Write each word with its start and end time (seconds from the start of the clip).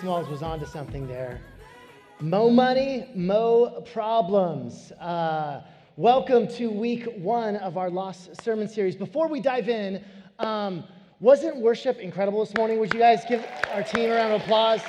Smalls 0.00 0.28
was 0.28 0.42
onto 0.42 0.64
something 0.64 1.06
there. 1.06 1.42
Mo 2.20 2.48
money, 2.48 3.06
mo 3.14 3.84
problems. 3.92 4.92
Uh, 4.92 5.60
welcome 5.98 6.48
to 6.48 6.70
week 6.70 7.06
one 7.18 7.56
of 7.56 7.76
our 7.76 7.90
Lost 7.90 8.40
Sermon 8.42 8.66
series. 8.66 8.96
Before 8.96 9.28
we 9.28 9.42
dive 9.42 9.68
in, 9.68 10.02
um, 10.38 10.84
wasn't 11.20 11.56
worship 11.56 11.98
incredible 11.98 12.42
this 12.42 12.56
morning? 12.56 12.80
Would 12.80 12.94
you 12.94 13.00
guys 13.00 13.24
give 13.28 13.46
our 13.74 13.82
team 13.82 14.10
a 14.10 14.14
round 14.14 14.32
of 14.32 14.40
applause? 14.40 14.80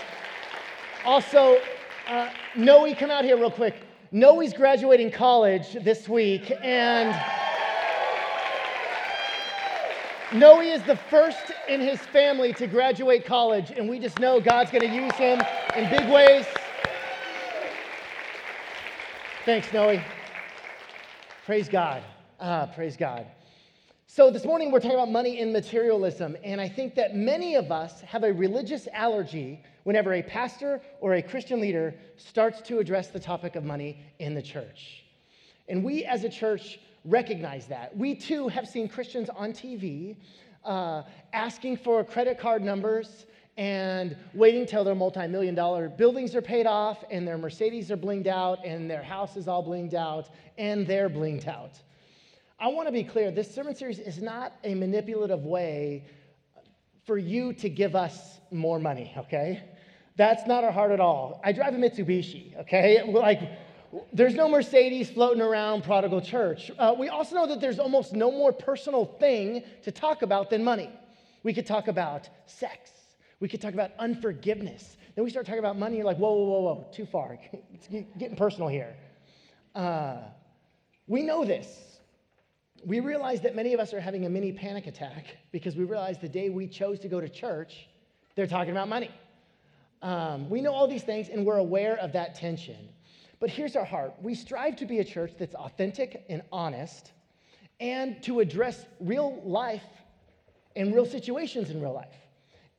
Also, 1.04 1.60
uh, 2.08 2.30
Noe, 2.56 2.96
come 2.96 3.12
out 3.12 3.26
here 3.26 3.36
real 3.36 3.52
quick. 3.52 3.76
Noe's 4.14 4.54
graduating 4.54 5.12
college 5.12 5.74
this 5.84 6.08
week, 6.08 6.54
and. 6.62 7.51
Noe 10.34 10.62
is 10.62 10.82
the 10.84 10.96
first 10.96 11.52
in 11.68 11.82
his 11.82 12.00
family 12.00 12.54
to 12.54 12.66
graduate 12.66 13.26
college, 13.26 13.72
and 13.72 13.90
we 13.90 14.00
just 14.00 14.18
know 14.18 14.40
God's 14.40 14.72
going 14.72 14.88
to 14.88 14.96
use 14.96 15.12
him 15.16 15.42
in 15.76 15.90
big 15.90 16.10
ways. 16.10 16.46
Thanks, 19.44 19.74
Noe. 19.74 20.02
Praise 21.46 21.68
God. 21.68 22.02
Ah, 22.40 22.66
praise 22.74 22.96
God. 22.96 23.28
So, 24.08 24.32
this 24.32 24.46
morning 24.46 24.72
we're 24.72 24.80
talking 24.80 24.96
about 24.96 25.12
money 25.12 25.42
and 25.42 25.52
materialism, 25.52 26.38
and 26.46 26.62
I 26.62 26.70
think 26.70 26.96
that 26.96 27.14
many 27.14 27.56
of 27.56 27.70
us 27.70 28.00
have 28.00 28.24
a 28.24 28.32
religious 28.32 28.88
allergy 28.94 29.62
whenever 29.84 30.14
a 30.14 30.22
pastor 30.22 30.82
or 31.02 31.16
a 31.16 31.22
Christian 31.22 31.60
leader 31.60 31.94
starts 32.16 32.62
to 32.62 32.80
address 32.80 33.10
the 33.10 33.20
topic 33.20 33.58
of 33.58 33.66
money 33.66 34.00
in 34.20 34.34
the 34.34 34.42
church. 34.42 35.04
And 35.68 35.84
we 35.84 36.06
as 36.06 36.24
a 36.24 36.30
church 36.30 36.80
recognize 37.06 37.68
that. 37.68 37.96
We 37.96 38.16
too 38.16 38.48
have 38.48 38.68
seen 38.68 38.88
Christians 38.88 39.30
on 39.30 39.54
TV 39.54 40.18
uh, 40.64 41.04
asking 41.34 41.78
for 41.78 42.04
credit 42.04 42.40
card 42.40 42.64
numbers 42.64 43.26
and 43.58 44.16
waiting 44.34 44.66
till 44.66 44.84
their 44.84 44.96
multi-million 44.96 45.56
dollar 45.56 45.90
buildings 45.90 46.36
are 46.36 46.42
paid 46.42 46.66
off 46.66 47.04
and 47.12 47.28
their 47.28 47.38
Mercedes 47.38 47.92
are 47.92 47.98
blinged 47.98 48.28
out 48.28 48.66
and 48.66 48.90
their 48.90 49.04
house 49.04 49.36
is 49.36 49.48
all 49.48 49.66
blinged 49.66 49.94
out 49.94 50.30
and 50.58 50.88
they're 50.88 51.10
blinged 51.10 51.48
out. 51.48 51.80
I 52.60 52.68
want 52.68 52.88
to 52.88 52.92
be 52.92 53.04
clear, 53.04 53.32
this 53.32 53.54
sermon 53.54 53.76
series 53.76 54.00
is 54.00 54.22
not 54.22 54.54
a 54.64 54.76
manipulative 54.76 55.44
way 55.46 56.06
for 57.06 57.18
you 57.18 57.54
to 57.54 57.70
give 57.70 57.96
us 57.96 58.40
more 58.52 58.80
money, 58.80 59.14
okay? 59.18 59.64
That's 60.16 60.46
not 60.46 60.64
our 60.64 60.72
heart 60.72 60.92
at 60.92 61.00
all. 61.00 61.42
I 61.44 61.52
drive 61.52 61.74
a 61.74 61.78
Mitsubishi, 61.78 62.60
okay? 62.62 63.02
Like 63.08 63.42
there's 64.14 64.36
no 64.36 64.48
Mercedes 64.48 65.10
floating 65.10 65.42
around 65.42 65.84
prodigal 65.84 66.22
church. 66.22 66.72
Uh, 66.78 66.96
we 66.98 67.10
also 67.10 67.36
know 67.36 67.48
that 67.48 67.60
there's 67.60 67.80
almost 67.80 68.14
no 68.14 68.32
more 68.32 68.52
personal 68.52 69.06
thing 69.06 69.64
to 69.84 69.92
talk 69.92 70.22
about 70.22 70.50
than 70.50 70.64
money. 70.64 70.90
We 71.44 71.54
could 71.54 71.66
talk 71.66 71.88
about 71.88 72.30
sex. 72.46 72.92
We 73.40 73.50
could 73.50 73.62
talk 73.62 73.74
about 73.74 73.92
unforgiveness. 74.00 74.98
Then 75.16 75.24
we 75.24 75.30
start 75.30 75.46
talking 75.46 75.60
about 75.60 75.78
money. 75.78 75.98
You're 75.98 76.06
like, 76.06 76.18
whoa, 76.18 76.34
whoa, 76.34 76.44
whoa, 76.44 76.62
whoa, 76.62 76.88
too 76.94 77.06
far. 77.06 77.38
It's 77.74 77.88
getting 77.88 78.36
personal 78.36 78.68
here. 78.68 78.96
Uh, 79.74 80.18
we 81.08 81.24
know 81.24 81.44
this. 81.44 82.00
We 82.86 83.00
realize 83.00 83.42
that 83.42 83.56
many 83.56 83.74
of 83.74 83.80
us 83.80 83.94
are 83.94 84.00
having 84.00 84.26
a 84.26 84.30
mini 84.30 84.52
panic 84.52 84.86
attack 84.88 85.26
because 85.52 85.76
we 85.76 85.84
realize 85.84 86.20
the 86.20 86.30
day 86.30 86.50
we 86.50 86.68
chose 86.68 87.00
to 87.00 87.08
go 87.08 87.20
to 87.20 87.28
church, 87.28 87.88
they're 88.36 88.48
talking 88.48 88.72
about 88.72 88.88
money. 88.88 89.12
Um, 90.04 90.50
we 90.50 90.62
know 90.62 90.74
all 90.74 90.88
these 90.88 91.04
things 91.04 91.30
and 91.30 91.46
we're 91.46 91.58
aware 91.58 91.98
of 91.98 92.14
that 92.14 92.36
tension. 92.36 92.90
But 93.42 93.50
here's 93.50 93.76
our 93.76 93.84
heart 93.84 94.14
we 94.22 94.36
strive 94.36 94.78
to 94.78 94.86
be 94.86 95.00
a 95.00 95.04
church 95.04 95.34
that's 95.38 95.56
authentic 95.56 96.24
and 96.30 96.44
honest 96.52 97.12
and 97.82 98.22
to 98.24 98.40
address 98.40 98.86
real 99.00 99.42
life 99.44 99.84
and 100.76 100.94
real 100.94 101.08
situations 101.08 101.72
in 101.72 101.82
real 101.82 101.94
life. 101.94 102.16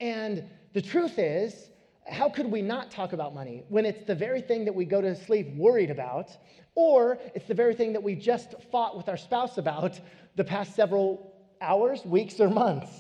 And 0.01 0.45
the 0.73 0.81
truth 0.81 1.19
is, 1.19 1.69
how 2.07 2.29
could 2.29 2.47
we 2.47 2.63
not 2.63 2.93
talk 2.93 3.13
about 3.13 3.35
money 3.35 3.65
when 3.69 3.85
it's 3.85 4.07
the 4.07 4.15
very 4.15 4.41
thing 4.41 4.65
that 4.65 4.75
we 4.75 4.85
go 4.85 5.01
to 5.01 5.17
sleep 5.17 5.53
worried 5.57 5.91
about, 5.91 6.31
or 6.77 7.19
it's 7.35 7.47
the 7.47 7.55
very 7.55 7.75
thing 7.75 7.93
that 7.93 8.03
we 8.03 8.15
just 8.15 8.55
fought 8.71 8.97
with 8.97 9.09
our 9.09 9.17
spouse 9.17 9.59
about 9.59 9.99
the 10.37 10.45
past 10.45 10.77
several 10.77 11.35
hours, 11.61 12.05
weeks, 12.05 12.39
or 12.41 12.49
months? 12.49 12.91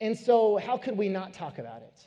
And 0.00 0.16
so, 0.16 0.56
how 0.56 0.76
could 0.76 0.96
we 0.96 1.08
not 1.08 1.34
talk 1.34 1.58
about 1.58 1.82
it? 1.82 2.06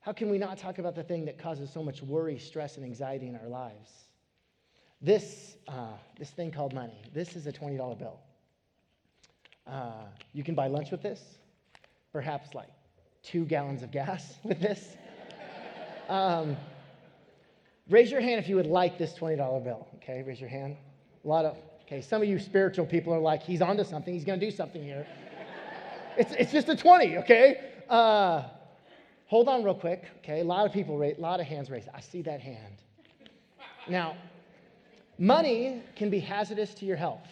How 0.00 0.12
can 0.12 0.30
we 0.30 0.38
not 0.38 0.56
talk 0.56 0.78
about 0.78 0.94
the 0.94 1.02
thing 1.02 1.26
that 1.26 1.38
causes 1.38 1.70
so 1.70 1.82
much 1.82 2.02
worry, 2.02 2.38
stress, 2.38 2.76
and 2.76 2.84
anxiety 2.84 3.28
in 3.28 3.36
our 3.36 3.48
lives? 3.48 3.90
This, 5.02 5.56
uh, 5.68 5.92
this 6.18 6.30
thing 6.30 6.50
called 6.50 6.72
money, 6.72 7.02
this 7.14 7.36
is 7.36 7.46
a 7.46 7.52
$20 7.52 7.98
bill. 7.98 8.18
Uh, 9.66 10.04
you 10.32 10.42
can 10.42 10.54
buy 10.54 10.68
lunch 10.68 10.90
with 10.90 11.02
this, 11.02 11.20
perhaps 12.12 12.54
like 12.54 12.68
two 13.22 13.44
gallons 13.44 13.82
of 13.82 13.90
gas 13.90 14.34
with 14.44 14.60
this. 14.60 14.96
Um, 16.08 16.56
raise 17.88 18.10
your 18.10 18.20
hand 18.20 18.40
if 18.40 18.48
you 18.48 18.56
would 18.56 18.66
like 18.66 18.98
this 18.98 19.12
$20 19.14 19.36
bill. 19.62 19.86
Okay, 19.96 20.22
raise 20.26 20.40
your 20.40 20.50
hand. 20.50 20.76
A 21.24 21.28
lot 21.28 21.44
of, 21.44 21.56
okay, 21.82 22.00
some 22.00 22.22
of 22.22 22.28
you 22.28 22.38
spiritual 22.38 22.86
people 22.86 23.12
are 23.12 23.20
like, 23.20 23.42
he's 23.42 23.60
onto 23.60 23.84
something, 23.84 24.14
he's 24.14 24.24
gonna 24.24 24.40
do 24.40 24.50
something 24.50 24.82
here. 24.82 25.06
it's, 26.16 26.32
it's 26.32 26.52
just 26.52 26.70
a 26.70 26.76
20, 26.76 27.18
okay? 27.18 27.72
Uh, 27.88 28.44
Hold 29.30 29.46
on 29.46 29.62
real 29.62 29.76
quick, 29.76 30.06
okay? 30.18 30.40
A 30.40 30.44
lot 30.44 30.66
of 30.66 30.72
people, 30.72 30.98
raise 30.98 31.16
a 31.16 31.20
lot 31.20 31.38
of 31.38 31.46
hands 31.46 31.70
raised. 31.70 31.88
I 31.94 32.00
see 32.00 32.20
that 32.22 32.40
hand. 32.40 32.82
Now, 33.88 34.16
money 35.18 35.84
can 35.94 36.10
be 36.10 36.18
hazardous 36.18 36.74
to 36.74 36.84
your 36.84 36.96
health. 36.96 37.28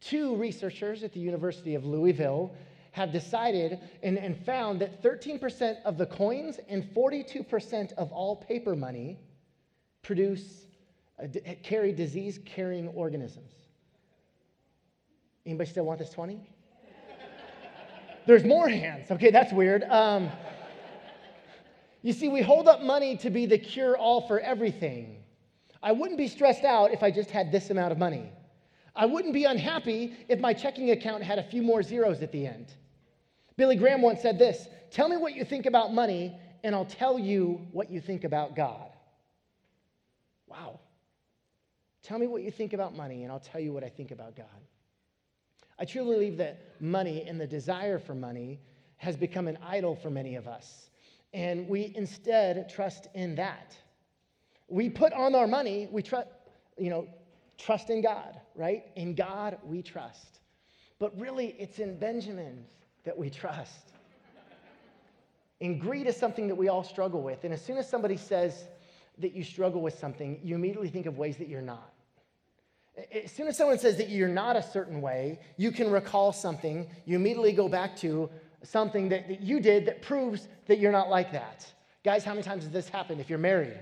Two 0.00 0.34
researchers 0.34 1.04
at 1.04 1.12
the 1.12 1.20
University 1.20 1.76
of 1.76 1.84
Louisville 1.84 2.52
have 2.90 3.12
decided 3.12 3.78
and, 4.02 4.18
and 4.18 4.36
found 4.44 4.80
that 4.80 5.00
13% 5.00 5.80
of 5.84 5.96
the 5.96 6.06
coins 6.06 6.58
and 6.68 6.82
42% 6.92 7.92
of 7.92 8.10
all 8.10 8.34
paper 8.34 8.74
money 8.74 9.16
produce, 10.02 10.66
uh, 11.22 11.28
carry 11.62 11.92
disease 11.92 12.40
carrying 12.44 12.88
organisms. 12.88 13.52
Anybody 15.46 15.70
still 15.70 15.84
want 15.84 16.00
this 16.00 16.10
20? 16.10 16.40
There's 18.26 18.42
more 18.42 18.68
hands. 18.68 19.12
Okay, 19.12 19.30
that's 19.30 19.52
weird. 19.52 19.84
Um, 19.84 20.30
you 22.06 22.12
see, 22.12 22.28
we 22.28 22.40
hold 22.40 22.68
up 22.68 22.82
money 22.82 23.16
to 23.16 23.30
be 23.30 23.46
the 23.46 23.58
cure 23.58 23.96
all 23.96 24.28
for 24.28 24.38
everything. 24.38 25.24
I 25.82 25.90
wouldn't 25.90 26.16
be 26.16 26.28
stressed 26.28 26.62
out 26.62 26.92
if 26.92 27.02
I 27.02 27.10
just 27.10 27.32
had 27.32 27.50
this 27.50 27.70
amount 27.70 27.90
of 27.90 27.98
money. 27.98 28.30
I 28.94 29.06
wouldn't 29.06 29.34
be 29.34 29.42
unhappy 29.42 30.14
if 30.28 30.38
my 30.38 30.52
checking 30.52 30.92
account 30.92 31.24
had 31.24 31.40
a 31.40 31.42
few 31.42 31.62
more 31.62 31.82
zeros 31.82 32.22
at 32.22 32.30
the 32.30 32.46
end. 32.46 32.72
Billy 33.56 33.74
Graham 33.74 34.02
once 34.02 34.22
said 34.22 34.38
this 34.38 34.68
Tell 34.92 35.08
me 35.08 35.16
what 35.16 35.34
you 35.34 35.44
think 35.44 35.66
about 35.66 35.92
money, 35.92 36.38
and 36.62 36.76
I'll 36.76 36.84
tell 36.84 37.18
you 37.18 37.60
what 37.72 37.90
you 37.90 38.00
think 38.00 38.22
about 38.22 38.54
God. 38.54 38.92
Wow. 40.46 40.78
Tell 42.04 42.20
me 42.20 42.28
what 42.28 42.44
you 42.44 42.52
think 42.52 42.72
about 42.72 42.94
money, 42.96 43.24
and 43.24 43.32
I'll 43.32 43.40
tell 43.40 43.60
you 43.60 43.72
what 43.72 43.82
I 43.82 43.88
think 43.88 44.12
about 44.12 44.36
God. 44.36 44.46
I 45.76 45.84
truly 45.84 46.14
believe 46.14 46.36
that 46.36 46.80
money 46.80 47.24
and 47.26 47.40
the 47.40 47.48
desire 47.48 47.98
for 47.98 48.14
money 48.14 48.60
has 48.96 49.16
become 49.16 49.48
an 49.48 49.58
idol 49.66 49.96
for 49.96 50.08
many 50.08 50.36
of 50.36 50.46
us 50.46 50.88
and 51.32 51.68
we 51.68 51.92
instead 51.96 52.68
trust 52.68 53.08
in 53.14 53.34
that. 53.36 53.76
We 54.68 54.88
put 54.88 55.12
on 55.12 55.34
our 55.34 55.46
money, 55.46 55.88
we 55.90 56.02
trust, 56.02 56.28
you 56.78 56.90
know, 56.90 57.06
trust 57.58 57.90
in 57.90 58.02
God, 58.02 58.40
right? 58.54 58.84
In 58.96 59.14
God 59.14 59.58
we 59.64 59.82
trust. 59.82 60.40
But 60.98 61.18
really, 61.18 61.54
it's 61.58 61.78
in 61.78 61.98
Benjamin 61.98 62.64
that 63.04 63.16
we 63.16 63.30
trust. 63.30 63.92
And 65.60 65.80
greed 65.80 66.06
is 66.06 66.16
something 66.16 66.48
that 66.48 66.54
we 66.54 66.68
all 66.68 66.84
struggle 66.84 67.22
with. 67.22 67.44
And 67.44 67.54
as 67.54 67.64
soon 67.64 67.78
as 67.78 67.88
somebody 67.88 68.16
says 68.16 68.68
that 69.18 69.32
you 69.32 69.42
struggle 69.42 69.80
with 69.80 69.98
something, 69.98 70.38
you 70.42 70.54
immediately 70.54 70.88
think 70.88 71.06
of 71.06 71.16
ways 71.16 71.36
that 71.38 71.48
you're 71.48 71.62
not. 71.62 71.92
As 73.12 73.30
soon 73.30 73.46
as 73.46 73.56
someone 73.56 73.78
says 73.78 73.96
that 73.98 74.08
you're 74.08 74.28
not 74.28 74.56
a 74.56 74.62
certain 74.62 75.00
way, 75.02 75.38
you 75.56 75.70
can 75.70 75.90
recall 75.90 76.32
something, 76.32 76.86
you 77.04 77.16
immediately 77.16 77.52
go 77.52 77.68
back 77.68 77.96
to 77.96 78.30
something 78.62 79.08
that, 79.10 79.28
that 79.28 79.40
you 79.40 79.60
did 79.60 79.86
that 79.86 80.02
proves 80.02 80.48
that 80.66 80.78
you're 80.78 80.92
not 80.92 81.08
like 81.08 81.32
that. 81.32 81.66
Guys, 82.04 82.24
how 82.24 82.32
many 82.32 82.42
times 82.42 82.64
has 82.64 82.72
this 82.72 82.88
happened 82.88 83.20
if 83.20 83.28
you're 83.28 83.38
married? 83.38 83.78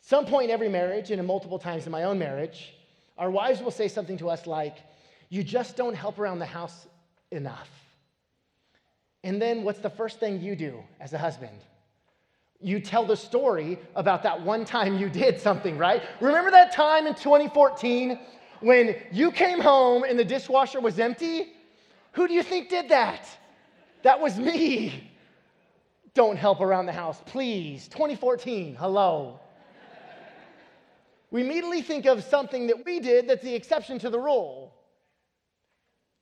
Some 0.00 0.26
point 0.26 0.46
in 0.46 0.50
every 0.50 0.68
marriage, 0.68 1.10
and 1.10 1.24
multiple 1.26 1.58
times 1.58 1.86
in 1.86 1.92
my 1.92 2.04
own 2.04 2.18
marriage, 2.18 2.74
our 3.16 3.30
wives 3.30 3.62
will 3.62 3.70
say 3.70 3.88
something 3.88 4.18
to 4.18 4.28
us 4.28 4.46
like, 4.46 4.76
You 5.28 5.42
just 5.42 5.76
don't 5.76 5.94
help 5.94 6.18
around 6.18 6.40
the 6.40 6.46
house 6.46 6.86
enough. 7.30 7.70
And 9.24 9.40
then 9.40 9.62
what's 9.62 9.78
the 9.78 9.90
first 9.90 10.18
thing 10.18 10.40
you 10.40 10.56
do 10.56 10.82
as 11.00 11.12
a 11.12 11.18
husband? 11.18 11.56
You 12.60 12.80
tell 12.80 13.04
the 13.04 13.16
story 13.16 13.78
about 13.94 14.22
that 14.24 14.40
one 14.42 14.64
time 14.64 14.98
you 14.98 15.08
did 15.08 15.40
something, 15.40 15.78
right? 15.78 16.02
Remember 16.20 16.50
that 16.50 16.72
time 16.72 17.06
in 17.06 17.14
2014 17.14 18.18
when 18.60 18.96
you 19.10 19.30
came 19.30 19.60
home 19.60 20.04
and 20.04 20.18
the 20.18 20.24
dishwasher 20.24 20.80
was 20.80 20.98
empty? 20.98 21.52
Who 22.12 22.28
do 22.28 22.34
you 22.34 22.42
think 22.42 22.68
did 22.68 22.88
that? 22.90 23.26
That 24.02 24.20
was 24.20 24.38
me. 24.38 25.10
Don't 26.14 26.36
help 26.36 26.60
around 26.60 26.86
the 26.86 26.92
house, 26.92 27.20
please. 27.26 27.88
2014, 27.88 28.74
hello. 28.74 29.40
we 31.30 31.40
immediately 31.42 31.82
think 31.82 32.04
of 32.06 32.22
something 32.22 32.66
that 32.66 32.84
we 32.84 33.00
did 33.00 33.28
that's 33.28 33.42
the 33.42 33.54
exception 33.54 33.98
to 34.00 34.10
the 34.10 34.18
rule. 34.18 34.74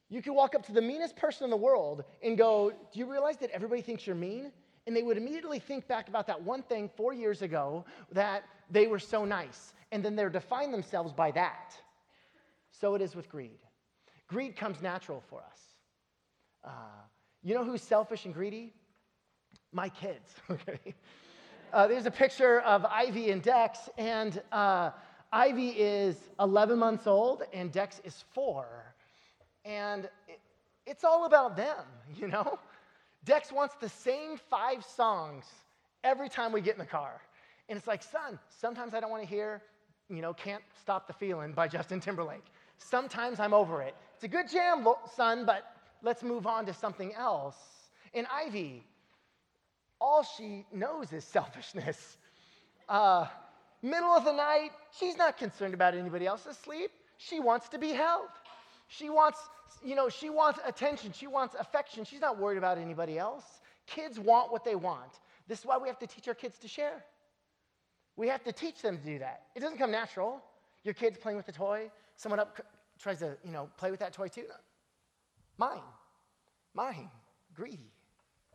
You 0.08 0.22
could 0.22 0.32
walk 0.32 0.54
up 0.54 0.66
to 0.66 0.72
the 0.72 0.82
meanest 0.82 1.16
person 1.16 1.44
in 1.44 1.50
the 1.50 1.56
world 1.56 2.04
and 2.22 2.36
go, 2.36 2.70
Do 2.70 2.98
you 2.98 3.10
realize 3.10 3.36
that 3.38 3.50
everybody 3.50 3.82
thinks 3.82 4.06
you're 4.06 4.16
mean? 4.16 4.52
and 4.86 4.96
they 4.96 5.02
would 5.02 5.16
immediately 5.16 5.58
think 5.58 5.86
back 5.86 6.08
about 6.08 6.26
that 6.26 6.42
one 6.42 6.62
thing 6.62 6.90
four 6.96 7.12
years 7.12 7.42
ago 7.42 7.84
that 8.12 8.44
they 8.70 8.86
were 8.86 8.98
so 8.98 9.24
nice, 9.24 9.72
and 9.92 10.04
then 10.04 10.16
they're 10.16 10.30
define 10.30 10.72
themselves 10.72 11.12
by 11.12 11.30
that. 11.30 11.76
So 12.72 12.94
it 12.94 13.02
is 13.02 13.14
with 13.14 13.28
greed. 13.28 13.58
Greed 14.26 14.56
comes 14.56 14.80
natural 14.80 15.22
for 15.28 15.40
us. 15.40 15.60
Uh, 16.64 16.70
you 17.42 17.54
know 17.54 17.64
who's 17.64 17.82
selfish 17.82 18.24
and 18.24 18.34
greedy? 18.34 18.72
My 19.72 19.88
kids, 19.88 20.34
okay? 20.50 20.94
Uh, 21.72 21.86
there's 21.86 22.06
a 22.06 22.10
picture 22.10 22.60
of 22.60 22.84
Ivy 22.84 23.30
and 23.30 23.40
Dex, 23.42 23.88
and 23.96 24.42
uh, 24.50 24.90
Ivy 25.32 25.68
is 25.68 26.16
11 26.40 26.78
months 26.78 27.06
old, 27.06 27.42
and 27.52 27.70
Dex 27.70 28.00
is 28.04 28.24
four. 28.32 28.94
And 29.64 30.06
it, 30.26 30.40
it's 30.86 31.04
all 31.04 31.26
about 31.26 31.56
them, 31.56 31.84
you 32.16 32.28
know? 32.28 32.58
Dex 33.24 33.52
wants 33.52 33.74
the 33.80 33.88
same 33.88 34.38
five 34.48 34.84
songs 34.84 35.44
every 36.02 36.28
time 36.28 36.52
we 36.52 36.60
get 36.60 36.74
in 36.74 36.80
the 36.80 36.86
car. 36.86 37.20
And 37.68 37.76
it's 37.78 37.86
like, 37.86 38.02
son, 38.02 38.38
sometimes 38.48 38.94
I 38.94 39.00
don't 39.00 39.10
want 39.10 39.22
to 39.22 39.28
hear, 39.28 39.62
you 40.08 40.22
know, 40.22 40.32
Can't 40.32 40.62
Stop 40.80 41.06
the 41.06 41.12
Feeling 41.12 41.52
by 41.52 41.68
Justin 41.68 42.00
Timberlake. 42.00 42.44
Sometimes 42.78 43.38
I'm 43.38 43.54
over 43.54 43.82
it. 43.82 43.94
It's 44.14 44.24
a 44.24 44.28
good 44.28 44.50
jam, 44.50 44.84
son, 45.14 45.44
but 45.46 45.79
let's 46.02 46.22
move 46.22 46.46
on 46.46 46.66
to 46.66 46.74
something 46.74 47.14
else. 47.14 47.56
And 48.14 48.26
Ivy, 48.32 48.84
all 50.00 50.22
she 50.22 50.66
knows 50.72 51.12
is 51.12 51.24
selfishness. 51.24 52.16
Uh, 52.88 53.26
middle 53.82 54.10
of 54.10 54.24
the 54.24 54.32
night, 54.32 54.70
she's 54.98 55.16
not 55.16 55.38
concerned 55.38 55.74
about 55.74 55.94
anybody 55.94 56.26
else's 56.26 56.56
sleep. 56.56 56.90
She 57.18 57.38
wants 57.38 57.68
to 57.68 57.78
be 57.78 57.90
held. 57.90 58.28
She 58.88 59.10
wants, 59.10 59.38
you 59.84 59.94
know, 59.94 60.08
she 60.08 60.30
wants 60.30 60.58
attention. 60.66 61.12
She 61.12 61.26
wants 61.26 61.54
affection. 61.58 62.04
She's 62.04 62.20
not 62.20 62.38
worried 62.38 62.58
about 62.58 62.78
anybody 62.78 63.18
else. 63.18 63.44
Kids 63.86 64.18
want 64.18 64.50
what 64.50 64.64
they 64.64 64.74
want. 64.74 65.20
This 65.46 65.60
is 65.60 65.66
why 65.66 65.78
we 65.78 65.88
have 65.88 65.98
to 65.98 66.06
teach 66.06 66.26
our 66.28 66.34
kids 66.34 66.58
to 66.58 66.68
share. 66.68 67.04
We 68.16 68.28
have 68.28 68.42
to 68.44 68.52
teach 68.52 68.82
them 68.82 68.98
to 68.98 69.04
do 69.04 69.18
that. 69.20 69.42
It 69.54 69.60
doesn't 69.60 69.78
come 69.78 69.90
natural. 69.90 70.42
Your 70.82 70.94
kid's 70.94 71.18
playing 71.18 71.36
with 71.36 71.48
a 71.48 71.52
toy, 71.52 71.90
someone 72.16 72.40
up 72.40 72.60
tries 72.98 73.18
to, 73.20 73.36
you 73.44 73.52
know, 73.52 73.68
play 73.76 73.90
with 73.90 74.00
that 74.00 74.12
toy 74.12 74.28
too. 74.28 74.44
Mine. 75.60 75.82
Mine. 76.72 77.10
Greedy. 77.54 77.92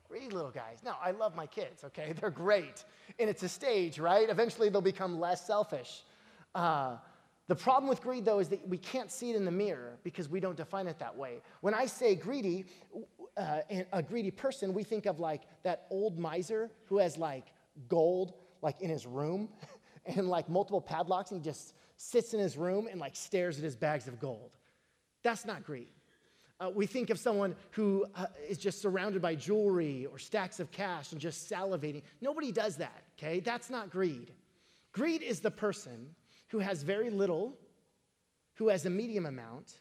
Greedy 0.10 0.30
little 0.30 0.50
guys. 0.50 0.80
No, 0.84 0.94
I 1.00 1.12
love 1.12 1.36
my 1.36 1.46
kids, 1.46 1.84
okay? 1.84 2.13
They're 2.19 2.31
great. 2.31 2.84
And 3.19 3.30
it's 3.30 3.44
a 3.44 3.50
stage, 3.50 4.00
right? 4.00 4.28
Eventually 4.28 4.69
they'll 4.69 4.81
become 4.81 5.19
less 5.19 5.46
selfish. 5.46 6.04
Uh, 6.56 6.98
the 7.48 7.56
problem 7.56 7.88
with 7.88 8.02
greed, 8.02 8.25
though, 8.25 8.40
is 8.40 8.50
that 8.50 8.68
we 8.68 8.80
can't 8.80 9.12
see 9.12 9.30
it 9.30 9.36
in 9.36 9.46
the 9.46 9.52
mirror 9.52 10.00
because 10.04 10.28
we 10.30 10.40
don't 10.40 10.57
define 10.57 10.88
it 10.88 10.98
that 10.98 11.16
way. 11.16 11.42
When 11.62 11.75
I 11.75 11.86
say 11.86 12.16
greedy, 12.16 12.66
uh, 13.38 13.60
a 13.94 14.01
greedy 14.01 14.31
person, 14.31 14.74
we 14.74 14.84
think 14.84 15.06
of 15.06 15.19
like 15.19 15.44
that 15.62 15.86
old 15.92 16.18
miser 16.18 16.72
who 16.86 16.98
has 16.98 17.19
like 17.19 17.50
gold 17.88 18.34
like 18.63 18.81
in 18.81 18.90
his 18.90 19.06
room 19.06 19.50
and 20.08 20.28
like 20.28 20.50
multiple 20.50 20.81
padlocks 20.81 21.30
and 21.30 21.40
he 21.40 21.44
just 21.44 21.75
sits 21.98 22.34
in 22.34 22.40
his 22.40 22.58
room 22.58 22.88
and 22.90 23.00
like 23.00 23.16
stares 23.16 23.60
at 23.60 23.63
his 23.63 23.75
bags 23.75 24.08
of 24.08 24.19
gold. 24.19 24.58
That's 25.22 25.46
not 25.46 25.63
greed. 25.63 25.90
Uh, 26.60 26.69
we 26.74 26.86
think 26.86 27.10
of 27.10 27.19
someone 27.19 27.56
who 27.72 28.06
uh, 28.16 28.28
is 28.48 28.57
just 28.57 28.81
surrounded 28.81 29.22
by 29.22 29.36
jewelry 29.36 30.06
or 30.06 30.18
stacks 30.18 30.60
of 30.60 30.72
cash 30.72 31.12
and 31.12 31.19
just 31.19 31.50
salivating. 31.50 32.02
Nobody 32.22 32.52
does 32.52 32.78
that, 32.78 33.04
okay? 33.18 33.42
That's 33.42 33.69
not 33.69 33.90
greed. 33.90 34.31
Greed 34.94 35.22
is 35.22 35.42
the 35.42 35.52
person 35.52 36.16
who 36.48 36.60
has 36.60 36.84
very 36.84 37.10
little, 37.10 37.57
who 38.54 38.69
has 38.69 38.86
a 38.86 38.90
medium 38.90 39.25
amount, 39.25 39.80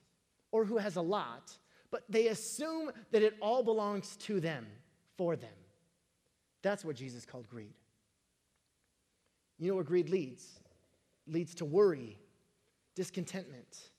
or 0.50 0.64
who 0.64 0.78
has 0.78 0.96
a 0.96 1.02
lot, 1.02 1.56
but 1.90 2.02
they 2.08 2.28
assume 2.28 2.90
that 3.12 3.22
it 3.22 3.34
all 3.40 3.62
belongs 3.62 4.16
to 4.16 4.40
them, 4.40 4.66
for 5.16 5.36
them. 5.36 5.50
That's 6.62 6.84
what 6.84 6.96
Jesus 6.96 7.24
called 7.24 7.48
greed. 7.48 7.74
You 9.58 9.68
know 9.68 9.76
where 9.76 9.84
greed 9.84 10.10
leads? 10.10 10.60
leads 11.26 11.54
to 11.56 11.64
worry, 11.64 12.18
discontentment. 12.94 13.90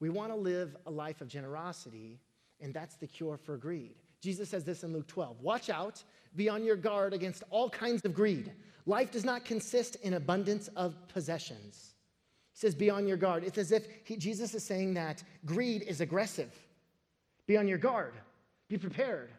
We 0.00 0.10
want 0.10 0.30
to 0.30 0.36
live 0.36 0.76
a 0.86 0.90
life 0.90 1.20
of 1.20 1.28
generosity, 1.28 2.20
and 2.60 2.74
that's 2.74 2.96
the 2.96 3.06
cure 3.06 3.36
for 3.36 3.56
greed. 3.56 3.94
Jesus 4.20 4.48
says 4.48 4.64
this 4.64 4.82
in 4.82 4.92
Luke 4.92 5.06
12 5.06 5.40
Watch 5.40 5.70
out, 5.70 6.02
be 6.34 6.48
on 6.48 6.64
your 6.64 6.76
guard 6.76 7.14
against 7.14 7.42
all 7.50 7.70
kinds 7.70 8.04
of 8.04 8.14
greed. 8.14 8.52
Life 8.84 9.10
does 9.10 9.24
not 9.24 9.44
consist 9.44 9.96
in 9.96 10.14
abundance 10.14 10.68
of 10.76 10.96
possessions. 11.08 11.94
He 12.52 12.60
says, 12.60 12.74
Be 12.74 12.90
on 12.90 13.06
your 13.06 13.16
guard. 13.16 13.44
It's 13.44 13.58
as 13.58 13.72
if 13.72 13.86
he, 14.04 14.16
Jesus 14.16 14.54
is 14.54 14.64
saying 14.64 14.94
that 14.94 15.22
greed 15.44 15.82
is 15.82 16.00
aggressive. 16.00 16.52
Be 17.46 17.56
on 17.56 17.68
your 17.68 17.78
guard, 17.78 18.14
be 18.68 18.78
prepared. 18.78 19.30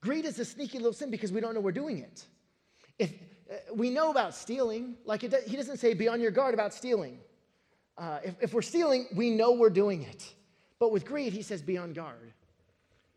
Greed 0.00 0.26
is 0.26 0.38
a 0.38 0.44
sneaky 0.44 0.78
little 0.78 0.92
sin 0.92 1.10
because 1.10 1.32
we 1.32 1.40
don't 1.40 1.54
know 1.54 1.60
we're 1.60 1.72
doing 1.72 1.98
it. 1.98 2.26
If, 2.98 3.12
uh, 3.50 3.74
we 3.74 3.90
know 3.90 4.10
about 4.10 4.34
stealing. 4.34 4.96
Like 5.04 5.22
he 5.22 5.28
doesn't 5.28 5.78
say, 5.78 5.94
be 5.94 6.08
on 6.08 6.20
your 6.20 6.30
guard 6.30 6.54
about 6.54 6.72
stealing. 6.72 7.18
Uh, 7.96 8.18
if, 8.24 8.34
if 8.42 8.54
we're 8.54 8.62
stealing, 8.62 9.06
we 9.14 9.30
know 9.30 9.52
we're 9.52 9.70
doing 9.70 10.02
it. 10.02 10.34
But 10.78 10.90
with 10.92 11.04
greed, 11.04 11.32
he 11.32 11.42
says, 11.42 11.62
be 11.62 11.78
on 11.78 11.92
guard. 11.92 12.32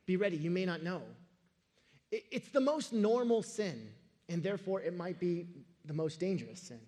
Be 0.06 0.18
ready. 0.18 0.38
You 0.38 0.52
may 0.52 0.66
not 0.66 0.84
know. 0.84 1.02
It, 2.12 2.24
it's 2.32 2.50
the 2.50 2.62
most 2.62 2.94
normal 2.94 3.42
sin, 3.44 3.90
and 4.30 4.42
therefore 4.42 4.82
it 4.82 4.96
might 4.96 5.20
be 5.20 5.48
the 5.86 5.94
most 5.94 6.20
dangerous 6.20 6.62
sin. 6.62 6.80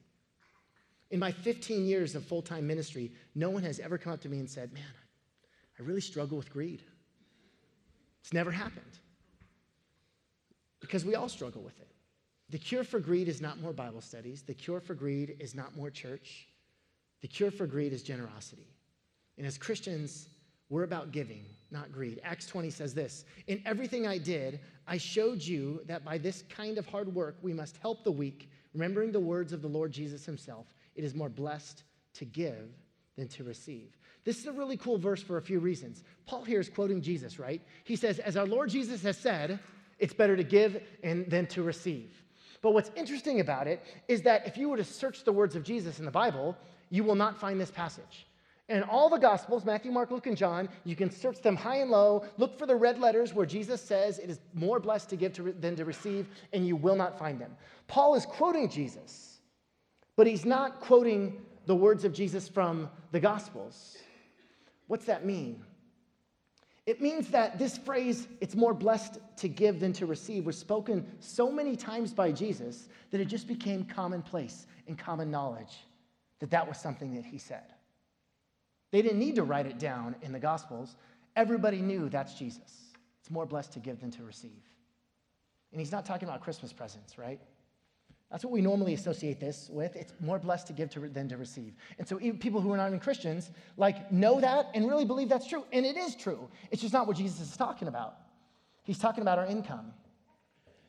In 1.12 1.20
my 1.20 1.32
15 1.32 1.86
years 1.86 2.16
of 2.16 2.24
full 2.26 2.42
time 2.42 2.68
ministry, 2.68 3.12
no 3.34 3.50
one 3.50 3.64
has 3.64 3.80
ever 3.80 3.98
come 3.98 4.14
up 4.14 4.22
to 4.22 4.30
me 4.30 4.40
and 4.40 4.50
said, 4.50 4.72
Man, 4.72 4.84
I 5.80 5.84
really 5.84 6.02
struggle 6.02 6.38
with 6.38 6.52
greed. 6.52 6.84
It's 8.22 8.34
never 8.34 8.52
happened. 8.52 8.86
Because 10.80 11.04
we 11.04 11.16
all 11.16 11.30
struggle 11.30 11.62
with 11.62 11.80
it. 11.80 11.88
The 12.50 12.58
cure 12.58 12.84
for 12.84 13.00
greed 13.00 13.28
is 13.28 13.42
not 13.42 13.60
more 13.60 13.74
Bible 13.74 14.02
studies. 14.02 14.44
The 14.44 14.54
cure 14.54 14.80
for 14.80 14.94
greed 14.94 15.36
is 15.40 15.56
not 15.56 15.76
more 15.76 15.90
church. 15.90 16.48
The 17.22 17.28
cure 17.28 17.52
for 17.52 17.68
greed 17.68 17.94
is 17.94 18.04
generosity. 18.04 18.68
And 19.38 19.46
as 19.46 19.58
Christians, 19.58 20.30
we're 20.70 20.84
about 20.84 21.12
giving, 21.12 21.46
not 21.72 21.92
greed. 21.92 22.22
Acts 22.24 22.46
20 22.46 22.70
says 22.70 22.94
this 22.94 23.26
In 23.48 23.62
everything 23.66 24.08
I 24.08 24.18
did, 24.18 24.60
I 24.88 24.98
showed 24.98 25.42
you 25.42 25.82
that 25.86 26.06
by 26.06 26.18
this 26.18 26.44
kind 26.50 26.78
of 26.78 26.86
hard 26.86 27.14
work, 27.14 27.38
we 27.42 27.54
must 27.54 27.78
help 27.78 28.04
the 28.04 28.12
weak, 28.12 28.50
remembering 28.74 29.12
the 29.12 29.20
words 29.20 29.54
of 29.54 29.62
the 29.62 29.68
Lord 29.68 29.92
Jesus 29.92 30.26
himself. 30.26 30.68
It 30.96 31.04
is 31.04 31.16
more 31.16 31.30
blessed 31.30 31.84
to 32.16 32.26
give 32.26 32.70
than 33.18 33.28
to 33.30 33.44
receive. 33.44 33.98
This 34.24 34.38
is 34.38 34.46
a 34.46 34.52
really 34.52 34.78
cool 34.78 34.98
verse 34.98 35.24
for 35.24 35.38
a 35.38 35.42
few 35.42 35.60
reasons. 35.60 36.04
Paul 36.26 36.44
here 36.44 36.60
is 36.60 36.70
quoting 36.70 37.02
Jesus, 37.02 37.40
right? 37.40 37.62
He 37.84 37.96
says, 37.96 38.20
As 38.20 38.38
our 38.38 38.46
Lord 38.46 38.70
Jesus 38.70 39.02
has 39.04 39.18
said, 39.18 39.60
it's 39.98 40.14
better 40.14 40.36
to 40.36 40.44
give 40.44 40.82
and 41.04 41.30
than 41.30 41.48
to 41.48 41.64
receive. 41.64 42.24
But 42.62 42.74
what's 42.74 42.92
interesting 42.96 43.40
about 43.40 43.68
it 43.68 43.84
is 44.08 44.22
that 44.24 44.46
if 44.46 44.58
you 44.58 44.70
were 44.70 44.78
to 44.78 44.84
search 44.84 45.24
the 45.24 45.32
words 45.32 45.56
of 45.56 45.64
Jesus 45.64 46.00
in 46.00 46.06
the 46.06 46.12
Bible, 46.12 46.58
you 46.90 47.04
will 47.04 47.16
not 47.16 47.40
find 47.40 47.60
this 47.60 47.72
passage. 47.72 48.28
In 48.70 48.84
all 48.84 49.10
the 49.10 49.18
Gospels, 49.18 49.66
Matthew, 49.66 49.92
Mark, 49.92 50.12
Luke, 50.12 50.28
and 50.28 50.38
John, 50.38 50.70
you 50.86 50.96
can 50.96 51.10
search 51.10 51.42
them 51.42 51.56
high 51.56 51.78
and 51.78 51.90
low. 51.90 52.24
Look 52.38 52.58
for 52.58 52.68
the 52.68 52.76
red 52.76 53.00
letters 53.00 53.34
where 53.34 53.46
Jesus 53.46 53.82
says 53.82 54.20
it 54.20 54.30
is 54.30 54.40
more 54.54 54.80
blessed 54.80 55.10
to 55.10 55.16
give 55.16 55.34
to, 55.34 55.54
than 55.54 55.76
to 55.76 55.86
receive, 55.86 56.28
and 56.54 56.68
you 56.68 56.76
will 56.76 56.96
not 56.96 57.18
find 57.18 57.42
them. 57.42 57.56
Paul 57.88 58.14
is 58.14 58.28
quoting 58.28 58.70
Jesus, 58.70 59.40
but 60.16 60.28
he's 60.28 60.46
not 60.46 60.82
quoting 60.82 61.42
the 61.66 61.76
words 61.76 62.06
of 62.06 62.14
Jesus 62.14 62.48
from 62.48 62.90
the 63.12 63.20
Gospels. 63.20 63.98
What's 64.86 65.06
that 65.06 65.26
mean? 65.26 65.64
It 66.86 67.02
means 67.02 67.30
that 67.30 67.58
this 67.58 67.76
phrase, 67.76 68.28
it's 68.40 68.56
more 68.56 68.76
blessed 68.76 69.18
to 69.38 69.48
give 69.48 69.80
than 69.80 69.94
to 69.94 70.06
receive, 70.06 70.46
was 70.46 70.58
spoken 70.58 71.06
so 71.20 71.52
many 71.52 71.76
times 71.76 72.14
by 72.14 72.32
Jesus 72.32 72.88
that 73.10 73.20
it 73.20 73.26
just 73.26 73.48
became 73.48 73.84
commonplace 73.84 74.68
and 74.88 74.98
common 74.98 75.32
knowledge 75.32 75.78
that 76.40 76.52
that 76.52 76.68
was 76.68 76.78
something 76.78 77.16
that 77.16 77.26
he 77.26 77.38
said. 77.38 77.74
They 78.92 79.02
didn't 79.02 79.20
need 79.20 79.36
to 79.36 79.44
write 79.44 79.68
it 79.68 79.78
down 79.78 80.16
in 80.22 80.32
the 80.32 80.40
Gospels. 80.40 80.96
Everybody 81.36 81.82
knew 81.82 82.10
that's 82.10 82.34
Jesus. 82.34 82.94
It's 83.22 83.30
more 83.30 83.46
blessed 83.46 83.74
to 83.74 83.80
give 83.80 84.00
than 84.02 84.12
to 84.12 84.24
receive. 84.24 84.64
And 85.72 85.80
he's 85.80 85.92
not 85.92 86.06
talking 86.06 86.28
about 86.28 86.42
Christmas 86.42 86.74
presents, 86.74 87.18
right? 87.18 87.40
That's 88.32 88.44
what 88.44 88.52
we 88.52 88.62
normally 88.62 88.94
associate 88.94 89.40
this 89.40 89.70
with. 89.72 89.96
It's 89.96 90.14
more 90.20 90.38
blessed 90.38 90.68
to 90.68 90.74
give 90.74 90.90
to, 90.92 91.00
than 91.00 91.28
to 91.30 91.38
receive. 91.38 91.74
And 91.98 92.08
so 92.08 92.20
even 92.22 92.38
people 92.38 92.62
who 92.62 92.72
are 92.72 92.78
not 92.78 92.88
even 92.88 93.00
Christians, 93.00 93.50
like, 93.76 94.12
know 94.12 94.40
that 94.40 94.70
and 94.76 94.88
really 94.88 95.06
believe 95.06 95.30
that's 95.30 95.48
true. 95.48 95.66
And 95.72 95.86
it 95.86 95.98
is 95.98 96.16
true. 96.16 96.48
It's 96.70 96.82
just 96.82 96.94
not 96.94 97.08
what 97.08 97.18
Jesus 97.18 97.40
is 97.40 97.58
talking 97.58 97.88
about. 97.88 98.18
He's 98.84 99.00
talking 99.00 99.22
about 99.22 99.40
our 99.40 99.46
income, 99.46 99.94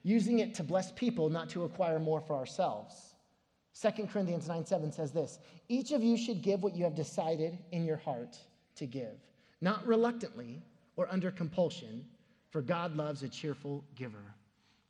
using 0.02 0.38
it 0.38 0.54
to 0.54 0.62
bless 0.62 0.92
people, 0.92 1.30
not 1.30 1.48
to 1.50 1.64
acquire 1.64 1.98
more 1.98 2.20
for 2.20 2.36
ourselves. 2.36 3.09
2 3.80 4.06
Corinthians 4.06 4.46
9 4.46 4.66
7 4.66 4.92
says 4.92 5.12
this 5.12 5.38
Each 5.68 5.92
of 5.92 6.02
you 6.02 6.16
should 6.16 6.42
give 6.42 6.62
what 6.62 6.76
you 6.76 6.84
have 6.84 6.94
decided 6.94 7.58
in 7.72 7.84
your 7.84 7.96
heart 7.96 8.36
to 8.76 8.86
give, 8.86 9.18
not 9.60 9.86
reluctantly 9.86 10.62
or 10.96 11.08
under 11.10 11.30
compulsion, 11.30 12.04
for 12.50 12.60
God 12.60 12.96
loves 12.96 13.22
a 13.22 13.28
cheerful 13.28 13.84
giver. 13.94 14.34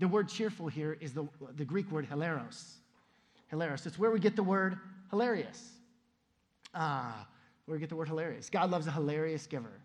The 0.00 0.08
word 0.08 0.28
cheerful 0.28 0.66
here 0.66 0.96
is 1.00 1.12
the, 1.12 1.28
the 1.56 1.64
Greek 1.64 1.90
word 1.90 2.08
hilaros. 2.10 2.76
Hilaros. 3.52 3.86
It's 3.86 3.98
where 3.98 4.10
we 4.10 4.18
get 4.18 4.34
the 4.34 4.42
word 4.42 4.78
hilarious. 5.10 5.72
Ah, 6.74 7.26
where 7.66 7.76
we 7.76 7.80
get 7.80 7.90
the 7.90 7.96
word 7.96 8.08
hilarious. 8.08 8.48
God 8.48 8.70
loves 8.70 8.86
a 8.86 8.90
hilarious 8.90 9.46
giver. 9.46 9.80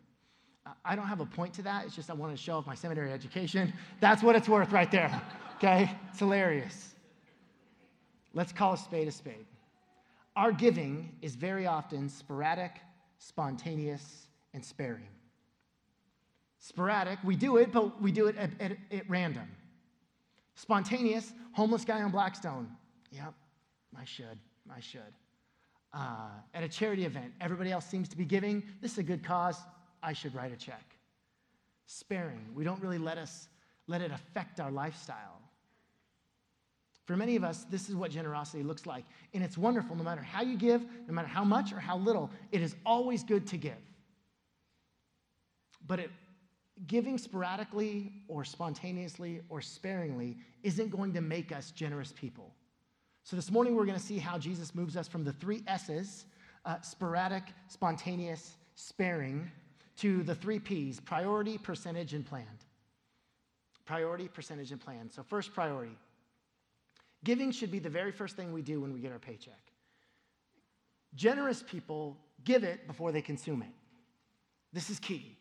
I 0.84 0.96
don't 0.96 1.08
have 1.08 1.20
a 1.20 1.26
point 1.26 1.54
to 1.56 1.62
that. 1.64 1.86
It's 1.86 1.96
just 1.96 2.10
I 2.10 2.14
wanted 2.14 2.38
to 2.38 2.42
show 2.42 2.58
off 2.58 2.66
my 2.66 2.74
seminary 2.74 3.12
education. 3.12 3.72
That's 4.00 4.24
what 4.24 4.36
it's 4.36 4.50
worth 4.50 4.72
right 4.72 4.90
there. 4.90 5.22
Okay? 5.58 5.92
It's 6.10 6.20
hilarious. 6.20 6.95
Let's 8.36 8.52
call 8.52 8.74
a 8.74 8.78
spade 8.78 9.08
a 9.08 9.12
spade. 9.12 9.46
Our 10.36 10.52
giving 10.52 11.16
is 11.22 11.36
very 11.36 11.66
often 11.66 12.10
sporadic, 12.10 12.74
spontaneous, 13.18 14.28
and 14.54 14.64
sparing. 14.64 15.08
Sporadic, 16.60 17.18
we 17.24 17.38
do 17.38 17.58
it, 17.58 17.72
but 17.72 18.02
we 18.02 18.12
do 18.12 18.28
it 18.28 18.36
at, 18.38 18.50
at, 18.60 18.74
at 18.92 19.10
random. 19.10 19.48
Spontaneous, 20.56 21.32
homeless 21.54 21.86
guy 21.86 22.02
on 22.02 22.12
Blackstone. 22.12 22.70
Yep, 23.12 23.34
I 23.98 24.04
should, 24.04 24.38
I 24.70 24.82
should. 24.82 25.02
Uh, 25.94 26.28
at 26.54 26.64
a 26.64 26.68
charity 26.68 27.06
event, 27.06 27.32
everybody 27.40 27.72
else 27.72 27.86
seems 27.86 28.10
to 28.10 28.18
be 28.18 28.26
giving. 28.26 28.64
This 28.82 28.94
is 28.94 28.98
a 28.98 29.04
good 29.04 29.24
cause. 29.24 29.58
I 30.04 30.12
should 30.12 30.36
write 30.36 30.52
a 30.52 30.58
check. 30.58 30.98
Sparing, 31.86 32.50
we 32.54 32.66
don't 32.66 32.82
really 32.82 32.98
let 32.98 33.18
us 33.18 33.48
let 33.88 34.02
it 34.02 34.12
affect 34.12 34.60
our 34.60 34.72
lifestyle. 34.72 35.40
For 37.06 37.16
many 37.16 37.36
of 37.36 37.44
us, 37.44 37.66
this 37.70 37.88
is 37.88 37.96
what 37.96 38.12
generosity 38.12 38.64
looks 38.64 38.86
like. 38.86 39.06
And 39.34 39.44
it's 39.44 39.58
wonderful 39.58 39.96
no 39.96 40.04
matter 40.04 40.22
how 40.22 40.42
you 40.42 40.58
give, 40.58 40.84
no 41.08 41.14
matter 41.14 41.28
how 41.28 41.44
much 41.44 41.72
or 41.72 41.80
how 41.80 41.98
little, 41.98 42.32
it 42.52 42.62
is 42.62 42.76
always 42.86 43.24
good 43.24 43.46
to 43.48 43.58
give. 43.58 43.74
But 45.86 46.00
it, 46.00 46.12
giving 46.88 47.20
sporadically 47.20 48.12
or 48.28 48.44
spontaneously 48.44 49.42
or 49.50 49.62
sparingly 49.62 50.38
isn't 50.64 50.90
going 50.90 51.14
to 51.14 51.22
make 51.22 51.52
us 51.52 51.72
generous 51.72 52.12
people. 52.12 52.52
So 53.24 53.36
this 53.36 53.52
morning, 53.52 53.76
we're 53.76 53.86
going 53.86 54.00
to 54.00 54.06
see 54.06 54.18
how 54.18 54.38
Jesus 54.38 54.74
moves 54.74 54.98
us 54.98 55.08
from 55.08 55.24
the 55.24 55.34
three 55.34 55.64
S's 55.68 56.26
uh, 56.66 56.82
sporadic, 56.82 57.44
spontaneous, 57.68 58.56
sparing 58.74 59.50
to 59.98 60.24
the 60.24 60.36
three 60.36 60.60
P's 60.60 61.00
priority, 61.00 61.58
percentage, 61.60 62.14
and 62.14 62.26
planned. 62.26 62.66
Priority, 63.86 64.28
percentage, 64.28 64.72
and 64.72 64.82
plan. 64.82 65.10
So, 65.12 65.24
first 65.24 65.54
priority 65.54 65.96
Giving 67.26 67.52
should 67.52 67.72
be 67.72 67.80
the 67.80 67.90
very 67.90 68.12
first 68.12 68.36
thing 68.36 68.54
we 68.54 68.62
do 68.62 68.80
when 68.80 68.94
we 68.94 69.00
get 69.02 69.12
our 69.12 69.20
paycheck. 69.20 69.60
Generous 71.16 71.64
people 71.64 72.18
give 72.44 72.64
it 72.64 72.86
before 72.88 73.12
they 73.12 73.22
consume 73.22 73.64
it. 73.64 73.74
This 74.72 74.90
is 74.92 75.00
key. 75.00 75.36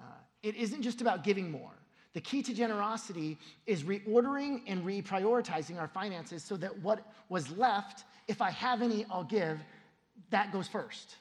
Uh, 0.00 0.04
it 0.42 0.56
isn't 0.56 0.82
just 0.82 1.00
about 1.00 1.22
giving 1.22 1.50
more. 1.50 1.70
The 2.12 2.20
key 2.20 2.42
to 2.42 2.52
generosity 2.52 3.38
is 3.66 3.84
reordering 3.84 4.62
and 4.66 4.84
reprioritizing 4.84 5.78
our 5.78 5.86
finances 5.86 6.42
so 6.42 6.56
that 6.56 6.76
what 6.80 7.06
was 7.28 7.50
left, 7.52 8.04
if 8.26 8.42
I 8.42 8.50
have 8.50 8.82
any, 8.82 9.06
I'll 9.08 9.22
give, 9.22 9.60
that 10.30 10.52
goes 10.52 10.66
first. 10.66 11.16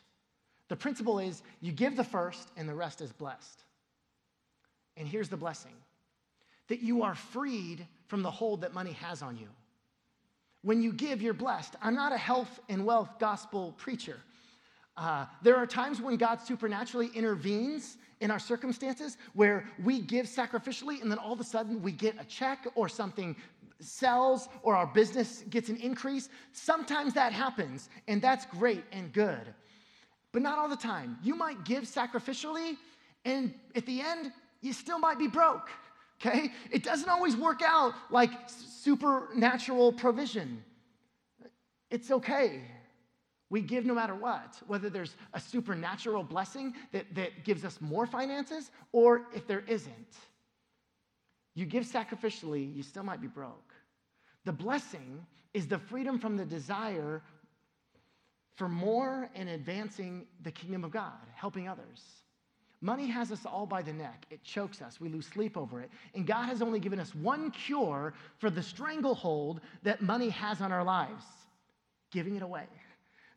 The 0.68 0.76
principle 0.76 1.20
is 1.20 1.44
you 1.62 1.72
give 1.72 1.96
the 1.96 2.04
first 2.04 2.50
and 2.58 2.68
the 2.68 2.74
rest 2.74 3.02
is 3.02 3.12
blessed. 3.12 3.62
And 4.98 5.08
here's 5.08 5.30
the 5.30 5.38
blessing 5.38 5.74
that 6.70 6.80
you 6.80 7.04
are 7.04 7.14
freed 7.14 7.86
from 8.08 8.24
the 8.24 8.32
hold 8.32 8.62
that 8.62 8.74
money 8.74 8.94
has 8.94 9.22
on 9.22 9.38
you. 9.38 9.50
When 10.66 10.82
you 10.82 10.94
give, 10.94 11.22
you're 11.22 11.36
blessed. 11.36 11.76
I'm 11.80 11.94
not 11.94 12.12
a 12.12 12.18
health 12.18 12.60
and 12.70 12.88
wealth 12.88 13.20
gospel 13.20 13.76
preacher. 13.78 14.18
Uh, 14.98 15.28
there 15.44 15.56
are 15.58 15.68
times 15.68 16.02
when 16.02 16.18
God 16.18 16.42
supernaturally 16.42 17.12
intervenes 17.14 17.98
in 18.20 18.32
our 18.32 18.40
circumstances 18.40 19.18
where 19.34 19.68
we 19.84 20.02
give 20.02 20.26
sacrificially 20.26 21.04
and 21.04 21.12
then 21.12 21.20
all 21.20 21.34
of 21.34 21.40
a 21.40 21.44
sudden 21.44 21.84
we 21.84 21.92
get 21.92 22.20
a 22.20 22.24
check 22.26 22.66
or 22.74 22.90
something 22.90 23.36
sells 23.80 24.50
or 24.64 24.76
our 24.76 24.88
business 24.88 25.44
gets 25.52 25.70
an 25.70 25.78
increase. 25.78 26.30
Sometimes 26.52 27.14
that 27.14 27.32
happens 27.32 27.90
and 28.08 28.20
that's 28.20 28.48
great 28.48 28.86
and 28.92 29.14
good, 29.14 29.54
but 30.32 30.42
not 30.42 30.58
all 30.58 30.68
the 30.68 30.76
time. 30.76 31.20
You 31.22 31.36
might 31.36 31.64
give 31.64 31.84
sacrificially 31.84 32.76
and 33.24 33.54
at 33.76 33.86
the 33.86 34.02
end, 34.02 34.32
you 34.62 34.74
still 34.74 34.98
might 34.98 35.20
be 35.20 35.28
broke 35.28 35.70
okay? 36.20 36.52
It 36.72 36.84
doesn't 36.84 37.10
always 37.10 37.36
work 37.36 37.62
out 37.64 37.94
like 38.10 38.32
supernatural 38.48 39.94
provision. 39.94 40.64
It's 41.90 42.12
okay. 42.12 42.62
We 43.50 43.62
give 43.62 43.86
no 43.86 43.94
matter 43.94 44.16
what, 44.16 44.62
whether 44.68 44.90
there's 44.90 45.16
a 45.34 45.40
supernatural 45.40 46.24
blessing 46.24 46.74
that, 46.92 47.14
that 47.16 47.44
gives 47.44 47.64
us 47.64 47.80
more 47.80 48.08
finances 48.08 48.72
or 48.92 49.28
if 49.34 49.48
there 49.48 49.64
isn't. 49.68 50.16
You 51.54 51.66
give 51.66 51.86
sacrificially, 51.86 52.76
you 52.76 52.84
still 52.84 53.04
might 53.04 53.22
be 53.22 53.28
broke. 53.28 53.74
The 54.44 54.52
blessing 54.52 55.26
is 55.54 55.68
the 55.68 55.80
freedom 55.80 56.20
from 56.20 56.38
the 56.38 56.46
desire 56.46 57.22
for 58.56 58.68
more 58.68 59.30
and 59.36 59.50
advancing 59.50 60.26
the 60.42 60.52
kingdom 60.52 60.84
of 60.84 60.92
God, 60.92 61.14
helping 61.34 61.68
others. 61.68 62.02
Money 62.86 63.08
has 63.08 63.32
us 63.32 63.48
all 63.48 63.66
by 63.66 63.82
the 63.82 63.92
neck. 63.92 64.28
It 64.30 64.44
chokes 64.44 64.80
us. 64.80 65.02
We 65.02 65.10
lose 65.10 65.26
sleep 65.26 65.58
over 65.58 65.82
it. 65.82 65.90
And 66.14 66.28
God 66.28 66.46
has 66.46 66.62
only 66.62 66.80
given 66.80 67.00
us 67.00 67.16
one 67.16 67.50
cure 67.50 68.14
for 68.38 68.52
the 68.52 68.62
stranglehold 68.62 69.62
that 69.82 70.04
money 70.04 70.30
has 70.30 70.62
on 70.62 70.72
our 70.72 70.84
lives 70.84 71.24
giving 72.12 72.36
it 72.36 72.44
away. 72.44 72.68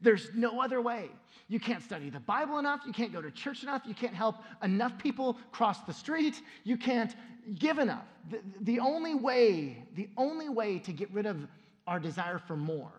There's 0.02 0.28
no 0.34 0.60
other 0.60 0.82
way. 0.82 1.08
You 1.48 1.58
can't 1.58 1.82
study 1.82 2.10
the 2.10 2.20
Bible 2.20 2.58
enough. 2.58 2.82
You 2.86 2.92
can't 2.92 3.10
go 3.10 3.22
to 3.22 3.30
church 3.30 3.62
enough. 3.62 3.84
You 3.86 3.94
can't 3.94 4.12
help 4.12 4.36
enough 4.62 4.98
people 4.98 5.38
cross 5.50 5.80
the 5.80 5.94
street. 5.94 6.42
You 6.64 6.76
can't 6.76 7.16
give 7.58 7.78
enough. 7.78 8.04
The, 8.28 8.40
the 8.60 8.80
only 8.80 9.14
way, 9.14 9.82
the 9.94 10.10
only 10.18 10.50
way 10.50 10.78
to 10.80 10.92
get 10.92 11.10
rid 11.10 11.24
of 11.24 11.38
our 11.86 11.98
desire 11.98 12.38
for 12.38 12.54
more 12.54 12.92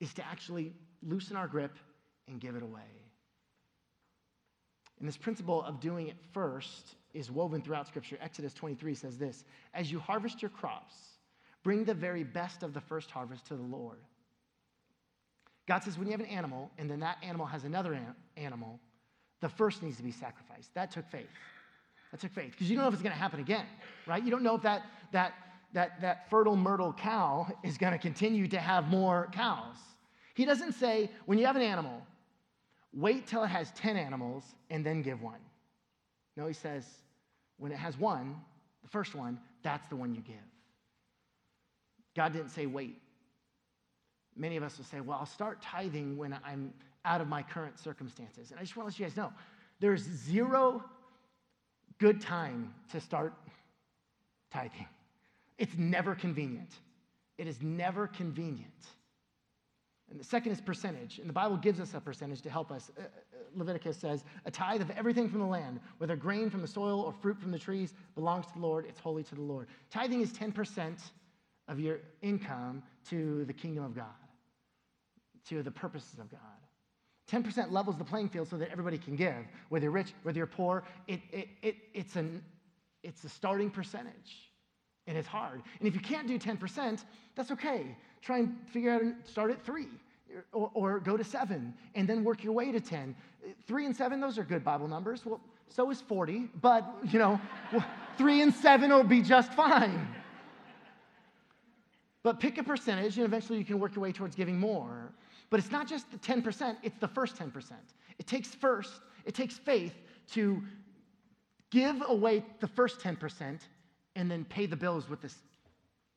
is 0.00 0.12
to 0.14 0.26
actually 0.26 0.72
loosen 1.00 1.36
our 1.36 1.46
grip 1.46 1.78
and 2.26 2.40
give 2.40 2.56
it 2.56 2.64
away. 2.64 2.99
And 5.00 5.08
this 5.08 5.16
principle 5.16 5.64
of 5.64 5.80
doing 5.80 6.08
it 6.08 6.16
first 6.32 6.94
is 7.14 7.30
woven 7.30 7.62
throughout 7.62 7.86
Scripture. 7.86 8.18
Exodus 8.20 8.52
23 8.54 8.94
says 8.94 9.18
this 9.18 9.44
As 9.74 9.90
you 9.90 9.98
harvest 9.98 10.42
your 10.42 10.50
crops, 10.50 10.94
bring 11.64 11.84
the 11.84 11.94
very 11.94 12.22
best 12.22 12.62
of 12.62 12.74
the 12.74 12.80
first 12.80 13.10
harvest 13.10 13.46
to 13.46 13.56
the 13.56 13.62
Lord. 13.62 13.98
God 15.66 15.82
says 15.82 15.98
when 15.98 16.06
you 16.06 16.12
have 16.12 16.20
an 16.20 16.26
animal 16.26 16.70
and 16.78 16.90
then 16.90 17.00
that 17.00 17.18
animal 17.22 17.46
has 17.46 17.64
another 17.64 17.94
an- 17.94 18.14
animal, 18.36 18.78
the 19.40 19.48
first 19.48 19.82
needs 19.82 19.96
to 19.96 20.02
be 20.02 20.12
sacrificed. 20.12 20.74
That 20.74 20.90
took 20.90 21.08
faith. 21.10 21.28
That 22.10 22.20
took 22.20 22.32
faith 22.32 22.52
because 22.52 22.68
you 22.68 22.76
don't 22.76 22.84
know 22.84 22.88
if 22.88 22.94
it's 22.94 23.02
going 23.02 23.14
to 23.14 23.18
happen 23.18 23.40
again, 23.40 23.66
right? 24.06 24.22
You 24.22 24.30
don't 24.30 24.42
know 24.42 24.56
if 24.56 24.62
that, 24.62 24.82
that, 25.12 25.32
that, 25.72 26.00
that 26.00 26.28
fertile 26.28 26.56
myrtle 26.56 26.92
cow 26.92 27.46
is 27.62 27.78
going 27.78 27.92
to 27.92 27.98
continue 27.98 28.48
to 28.48 28.58
have 28.58 28.88
more 28.88 29.28
cows. 29.32 29.76
He 30.34 30.44
doesn't 30.44 30.72
say 30.72 31.10
when 31.26 31.38
you 31.38 31.46
have 31.46 31.56
an 31.56 31.62
animal, 31.62 32.02
wait 32.92 33.26
till 33.26 33.44
it 33.44 33.48
has 33.48 33.70
10 33.72 33.96
animals 33.96 34.44
and 34.70 34.84
then 34.84 35.02
give 35.02 35.22
one. 35.22 35.40
No, 36.36 36.46
he 36.46 36.52
says, 36.52 36.84
when 37.58 37.72
it 37.72 37.78
has 37.78 37.98
one, 37.98 38.36
the 38.82 38.88
first 38.88 39.14
one, 39.14 39.38
that's 39.62 39.86
the 39.88 39.96
one 39.96 40.14
you 40.14 40.20
give. 40.20 40.36
God 42.16 42.32
didn't 42.32 42.50
say 42.50 42.66
wait. 42.66 43.00
Many 44.36 44.56
of 44.56 44.62
us 44.62 44.78
will 44.78 44.84
say, 44.84 45.00
well, 45.00 45.18
I'll 45.18 45.26
start 45.26 45.60
tithing 45.60 46.16
when 46.16 46.38
I'm 46.44 46.72
out 47.04 47.20
of 47.20 47.28
my 47.28 47.42
current 47.42 47.78
circumstances. 47.78 48.50
And 48.50 48.58
I 48.58 48.62
just 48.62 48.76
want 48.76 48.88
to 48.88 48.92
let 48.92 48.98
you 48.98 49.06
guys 49.06 49.16
know 49.16 49.32
there's 49.80 50.02
zero 50.02 50.84
good 51.98 52.20
time 52.20 52.74
to 52.92 53.00
start 53.00 53.34
tithing. 54.50 54.86
It's 55.58 55.76
never 55.76 56.14
convenient. 56.14 56.70
It 57.38 57.46
is 57.46 57.62
never 57.62 58.06
convenient. 58.06 58.72
And 60.10 60.18
the 60.18 60.24
second 60.24 60.52
is 60.52 60.60
percentage. 60.60 61.18
And 61.18 61.28
the 61.28 61.32
Bible 61.32 61.56
gives 61.56 61.78
us 61.80 61.94
a 61.94 62.00
percentage 62.00 62.42
to 62.42 62.50
help 62.50 62.72
us. 62.72 62.90
Uh, 62.98 63.02
uh, 63.02 63.06
Leviticus 63.54 63.96
says, 63.96 64.24
a 64.44 64.50
tithe 64.50 64.80
of 64.80 64.90
everything 64.90 65.28
from 65.28 65.40
the 65.40 65.46
land, 65.46 65.80
whether 65.98 66.16
grain 66.16 66.50
from 66.50 66.60
the 66.60 66.68
soil 66.68 67.00
or 67.00 67.12
fruit 67.12 67.38
from 67.40 67.50
the 67.50 67.58
trees, 67.58 67.94
belongs 68.14 68.46
to 68.46 68.52
the 68.54 68.60
Lord. 68.60 68.86
It's 68.88 68.98
holy 69.00 69.22
to 69.24 69.34
the 69.34 69.40
Lord. 69.40 69.68
Tithing 69.90 70.20
is 70.20 70.32
10% 70.32 70.98
of 71.68 71.78
your 71.78 72.00
income 72.22 72.82
to 73.08 73.44
the 73.44 73.52
kingdom 73.52 73.84
of 73.84 73.94
God, 73.94 74.06
to 75.48 75.62
the 75.62 75.70
purposes 75.70 76.18
of 76.18 76.30
God. 76.30 76.40
10% 77.30 77.70
levels 77.70 77.96
the 77.96 78.04
playing 78.04 78.28
field 78.28 78.48
so 78.48 78.56
that 78.56 78.70
everybody 78.70 78.98
can 78.98 79.14
give, 79.14 79.46
whether 79.68 79.84
you're 79.84 79.92
rich, 79.92 80.12
whether 80.24 80.36
you're 80.36 80.46
poor. 80.46 80.82
It, 81.06 81.20
it, 81.30 81.48
it, 81.62 81.76
it's, 81.94 82.16
an, 82.16 82.42
it's 83.04 83.22
a 83.22 83.28
starting 83.28 83.70
percentage, 83.70 84.49
and 85.10 85.18
it's 85.18 85.28
hard. 85.28 85.60
And 85.78 85.86
if 85.86 85.94
you 85.94 86.00
can't 86.00 86.26
do 86.26 86.38
10%, 86.38 87.04
that's 87.34 87.50
okay 87.50 87.94
try 88.22 88.38
and 88.38 88.56
figure 88.66 88.92
out 88.92 89.02
and 89.02 89.14
start 89.24 89.50
at 89.50 89.64
three 89.64 89.88
or, 90.52 90.70
or, 90.74 91.00
go 91.00 91.16
to 91.16 91.24
seven 91.24 91.74
and 91.94 92.08
then 92.08 92.22
work 92.22 92.44
your 92.44 92.52
way 92.52 92.70
to 92.70 92.80
10. 92.80 93.14
Three 93.66 93.86
and 93.86 93.96
seven, 93.96 94.20
those 94.20 94.38
are 94.38 94.44
good 94.44 94.62
Bible 94.62 94.86
numbers. 94.86 95.24
Well, 95.26 95.40
so 95.68 95.90
is 95.90 96.00
40, 96.00 96.48
but 96.60 96.84
you 97.04 97.18
know, 97.18 97.40
three 98.16 98.42
and 98.42 98.54
seven 98.54 98.90
will 98.90 99.04
be 99.04 99.22
just 99.22 99.52
fine. 99.54 100.08
But 102.22 102.38
pick 102.38 102.58
a 102.58 102.62
percentage 102.62 103.16
and 103.16 103.24
eventually 103.24 103.58
you 103.58 103.64
can 103.64 103.80
work 103.80 103.94
your 103.94 104.02
way 104.02 104.12
towards 104.12 104.36
giving 104.36 104.58
more. 104.58 105.12
But 105.48 105.58
it's 105.58 105.72
not 105.72 105.88
just 105.88 106.10
the 106.12 106.18
10%, 106.18 106.76
it's 106.82 106.98
the 106.98 107.08
first 107.08 107.36
10%. 107.36 107.72
It 108.18 108.26
takes 108.26 108.48
first, 108.48 108.92
it 109.24 109.34
takes 109.34 109.58
faith 109.58 109.94
to 110.32 110.62
give 111.70 112.02
away 112.06 112.44
the 112.60 112.68
first 112.68 113.00
10% 113.00 113.58
and 114.16 114.30
then 114.30 114.44
pay 114.44 114.66
the 114.66 114.76
bills 114.76 115.08
with 115.08 115.20
this, 115.20 115.34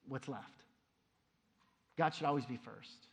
what's 0.08 0.28
left. 0.28 0.64
God 1.98 2.14
should 2.14 2.26
always 2.26 2.46
be 2.46 2.58
first. 2.58 3.08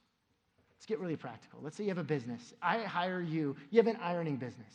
Let's 0.76 0.86
get 0.86 0.98
really 0.98 1.16
practical. 1.16 1.60
Let's 1.62 1.76
say 1.76 1.84
you 1.84 1.90
have 1.90 1.98
a 1.98 2.04
business. 2.04 2.54
I 2.62 2.78
hire 2.78 3.20
you, 3.20 3.56
you 3.70 3.78
have 3.78 3.86
an 3.86 3.98
ironing 4.02 4.36
business. 4.36 4.72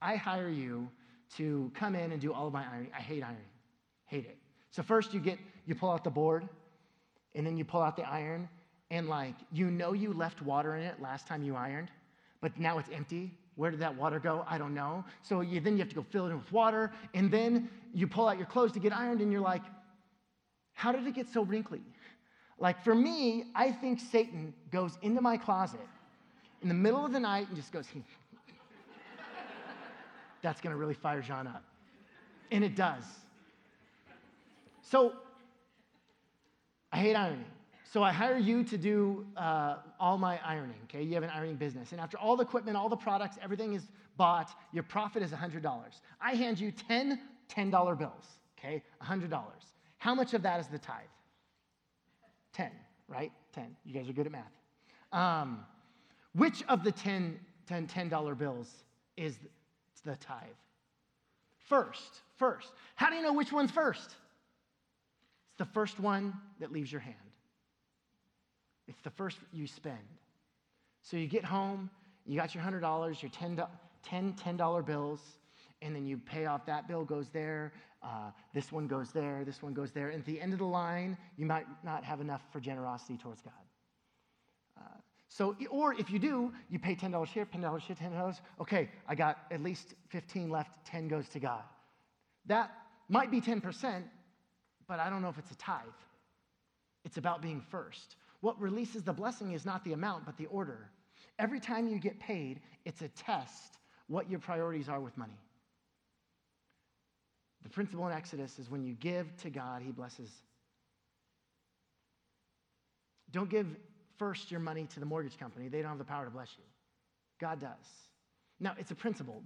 I 0.00 0.16
hire 0.16 0.48
you 0.48 0.88
to 1.36 1.70
come 1.74 1.94
in 1.94 2.12
and 2.12 2.20
do 2.20 2.32
all 2.32 2.46
of 2.46 2.52
my 2.52 2.64
ironing. 2.64 2.90
I 2.96 3.00
hate 3.00 3.22
ironing, 3.22 3.42
hate 4.06 4.24
it. 4.24 4.38
So 4.70 4.82
first 4.82 5.12
you 5.12 5.20
get 5.20 5.38
you 5.66 5.74
pull 5.74 5.90
out 5.90 6.04
the 6.04 6.10
board, 6.10 6.48
and 7.34 7.46
then 7.46 7.56
you 7.56 7.64
pull 7.64 7.82
out 7.82 7.96
the 7.96 8.08
iron, 8.08 8.48
and 8.90 9.08
like 9.08 9.34
you 9.52 9.70
know 9.70 9.92
you 9.92 10.12
left 10.14 10.40
water 10.40 10.76
in 10.76 10.82
it 10.82 11.00
last 11.00 11.26
time 11.26 11.42
you 11.42 11.56
ironed, 11.56 11.90
but 12.40 12.58
now 12.58 12.78
it's 12.78 12.88
empty. 12.90 13.32
Where 13.58 13.72
did 13.72 13.80
that 13.80 13.96
water 13.96 14.20
go? 14.20 14.44
I 14.48 14.56
don't 14.56 14.72
know. 14.72 15.04
So 15.22 15.40
you, 15.40 15.58
then 15.58 15.72
you 15.72 15.80
have 15.80 15.88
to 15.88 15.96
go 15.96 16.06
fill 16.10 16.26
it 16.26 16.30
in 16.30 16.36
with 16.36 16.52
water, 16.52 16.92
and 17.12 17.28
then 17.28 17.68
you 17.92 18.06
pull 18.06 18.28
out 18.28 18.38
your 18.38 18.46
clothes 18.46 18.70
to 18.72 18.78
get 18.78 18.92
ironed, 18.96 19.20
and 19.20 19.32
you're 19.32 19.40
like, 19.40 19.64
how 20.74 20.92
did 20.92 21.04
it 21.04 21.12
get 21.12 21.28
so 21.28 21.42
wrinkly? 21.42 21.82
Like 22.60 22.80
for 22.84 22.94
me, 22.94 23.46
I 23.56 23.72
think 23.72 23.98
Satan 23.98 24.54
goes 24.70 24.96
into 25.02 25.20
my 25.20 25.36
closet 25.36 25.80
in 26.62 26.68
the 26.68 26.74
middle 26.74 27.04
of 27.04 27.10
the 27.10 27.18
night 27.18 27.48
and 27.48 27.56
just 27.56 27.72
goes, 27.72 27.86
that's 30.42 30.60
going 30.60 30.72
to 30.72 30.76
really 30.76 30.94
fire 30.94 31.20
John 31.20 31.48
up. 31.48 31.64
And 32.52 32.62
it 32.62 32.76
does. 32.76 33.02
So 34.82 35.14
I 36.92 36.98
hate 36.98 37.16
ironing. 37.16 37.44
So 37.90 38.02
I 38.02 38.12
hire 38.12 38.36
you 38.36 38.64
to 38.64 38.76
do 38.76 39.26
uh, 39.36 39.76
all 39.98 40.18
my 40.18 40.38
ironing, 40.44 40.76
okay? 40.84 41.02
You 41.02 41.14
have 41.14 41.22
an 41.22 41.30
ironing 41.30 41.56
business. 41.56 41.92
And 41.92 42.00
after 42.00 42.18
all 42.18 42.36
the 42.36 42.42
equipment, 42.42 42.76
all 42.76 42.90
the 42.90 42.96
products, 42.96 43.38
everything 43.42 43.72
is 43.72 43.88
bought, 44.18 44.50
your 44.72 44.82
profit 44.82 45.22
is 45.22 45.30
$100. 45.30 45.64
I 46.20 46.34
hand 46.34 46.60
you 46.60 46.70
10 46.70 47.18
$10 47.48 47.98
bills, 47.98 48.26
okay? 48.58 48.82
$100. 49.02 49.42
How 49.96 50.14
much 50.14 50.34
of 50.34 50.42
that 50.42 50.60
is 50.60 50.66
the 50.66 50.78
tithe? 50.78 51.04
10, 52.52 52.70
right? 53.08 53.32
10. 53.54 53.74
You 53.84 53.94
guys 53.94 54.08
are 54.08 54.12
good 54.12 54.26
at 54.26 54.32
math. 54.32 54.52
Um, 55.12 55.64
which 56.34 56.62
of 56.68 56.84
the 56.84 56.92
10, 56.92 57.38
10 57.66 57.86
$10 57.86 58.38
bills 58.38 58.68
is 59.16 59.38
the 60.04 60.16
tithe? 60.16 60.42
First, 61.68 62.20
first. 62.36 62.68
How 62.96 63.08
do 63.10 63.16
you 63.16 63.22
know 63.22 63.32
which 63.32 63.52
one's 63.52 63.70
first? 63.70 64.06
It's 64.06 65.58
the 65.58 65.64
first 65.66 65.98
one 65.98 66.34
that 66.60 66.70
leaves 66.70 66.92
your 66.92 67.00
hand. 67.00 67.16
It's 68.88 69.00
the 69.02 69.10
first 69.10 69.38
you 69.52 69.66
spend. 69.66 69.98
So 71.02 71.16
you 71.16 71.26
get 71.26 71.44
home, 71.44 71.90
you 72.26 72.36
got 72.36 72.54
your 72.54 72.64
$100, 72.64 73.22
your 73.22 73.30
10, 73.30 73.62
10 74.02 74.34
$10 74.34 74.86
bills, 74.86 75.20
and 75.82 75.94
then 75.94 76.06
you 76.06 76.18
pay 76.18 76.46
off 76.46 76.66
that 76.66 76.88
bill 76.88 77.04
goes 77.04 77.28
there, 77.28 77.72
uh, 78.02 78.30
this 78.54 78.72
one 78.72 78.86
goes 78.86 79.10
there, 79.12 79.44
this 79.44 79.62
one 79.62 79.74
goes 79.74 79.92
there. 79.92 80.08
And 80.08 80.20
at 80.20 80.26
the 80.26 80.40
end 80.40 80.52
of 80.52 80.58
the 80.58 80.64
line, 80.64 81.16
you 81.36 81.46
might 81.46 81.66
not 81.84 82.04
have 82.04 82.20
enough 82.20 82.42
for 82.52 82.60
generosity 82.60 83.16
towards 83.16 83.42
God. 83.42 83.52
Uh, 84.78 84.82
so, 85.28 85.56
or 85.70 85.94
if 85.94 86.10
you 86.10 86.18
do, 86.18 86.52
you 86.70 86.78
pay 86.78 86.94
$10 86.94 87.26
here, 87.28 87.46
$10 87.46 87.80
here, 87.80 87.96
$10. 87.96 88.40
Okay, 88.60 88.88
I 89.06 89.14
got 89.14 89.38
at 89.50 89.62
least 89.62 89.94
15 90.08 90.48
left, 90.48 90.70
10 90.86 91.08
goes 91.08 91.28
to 91.30 91.40
God. 91.40 91.62
That 92.46 92.70
might 93.08 93.30
be 93.30 93.40
10%, 93.40 94.02
but 94.86 95.00
I 95.00 95.10
don't 95.10 95.22
know 95.22 95.28
if 95.28 95.38
it's 95.38 95.50
a 95.50 95.56
tithe. 95.56 95.84
It's 97.04 97.16
about 97.16 97.42
being 97.42 97.60
first. 97.60 98.16
What 98.40 98.60
releases 98.60 99.02
the 99.02 99.12
blessing 99.12 99.52
is 99.52 99.64
not 99.64 99.84
the 99.84 99.92
amount, 99.92 100.26
but 100.26 100.36
the 100.36 100.46
order. 100.46 100.90
Every 101.38 101.60
time 101.60 101.88
you 101.88 101.98
get 101.98 102.18
paid, 102.20 102.60
it's 102.84 103.02
a 103.02 103.08
test 103.08 103.78
what 104.06 104.30
your 104.30 104.38
priorities 104.38 104.88
are 104.88 105.00
with 105.00 105.16
money. 105.16 105.38
The 107.62 107.68
principle 107.68 108.06
in 108.06 108.12
Exodus 108.12 108.58
is 108.58 108.70
when 108.70 108.82
you 108.82 108.94
give 108.94 109.36
to 109.38 109.50
God, 109.50 109.82
He 109.82 109.90
blesses. 109.90 110.30
Don't 113.30 113.50
give 113.50 113.66
first 114.16 114.50
your 114.50 114.60
money 114.60 114.86
to 114.94 115.00
the 115.00 115.06
mortgage 115.06 115.38
company, 115.38 115.68
they 115.68 115.82
don't 115.82 115.90
have 115.90 115.98
the 115.98 116.04
power 116.04 116.24
to 116.24 116.30
bless 116.30 116.48
you. 116.56 116.64
God 117.40 117.60
does. 117.60 117.70
Now, 118.60 118.74
it's 118.78 118.90
a 118.90 118.94
principle. 118.94 119.42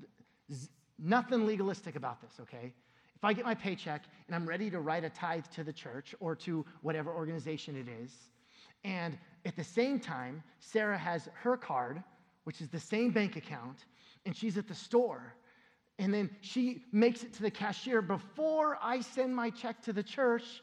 Nothing 0.99 1.47
legalistic 1.47 1.97
about 1.97 2.23
this, 2.23 2.33
okay? 2.41 2.73
If 3.17 3.25
I 3.25 3.33
get 3.33 3.45
my 3.45 3.55
paycheck 3.55 4.05
and 4.27 4.35
I'm 4.35 4.47
ready 4.47 4.71
to 4.71 4.81
write 4.81 5.05
a 5.05 5.11
tithe 5.11 5.45
to 5.55 5.65
the 5.65 5.73
church 5.73 6.15
or 6.21 6.35
to 6.37 6.65
whatever 6.81 7.13
organization 7.13 7.77
it 7.77 7.87
is, 8.03 8.13
and 8.85 9.19
at 9.45 9.57
the 9.57 9.65
same 9.65 9.99
time, 9.99 10.43
Sarah 10.61 10.99
has 10.99 11.29
her 11.35 11.57
card, 11.57 12.03
which 12.45 12.61
is 12.61 12.69
the 12.69 12.81
same 12.81 13.11
bank 13.11 13.37
account, 13.37 13.85
and 14.25 14.37
she's 14.37 14.57
at 14.59 14.69
the 14.69 14.75
store 14.75 15.35
and 15.99 16.13
then 16.13 16.31
she 16.41 16.85
makes 16.93 17.23
it 17.23 17.33
to 17.35 17.43
the 17.43 17.51
cashier 17.51 18.03
before 18.03 18.79
I 18.83 19.01
send 19.01 19.35
my 19.35 19.51
check 19.51 19.81
to 19.83 19.93
the 19.93 20.03
church. 20.03 20.63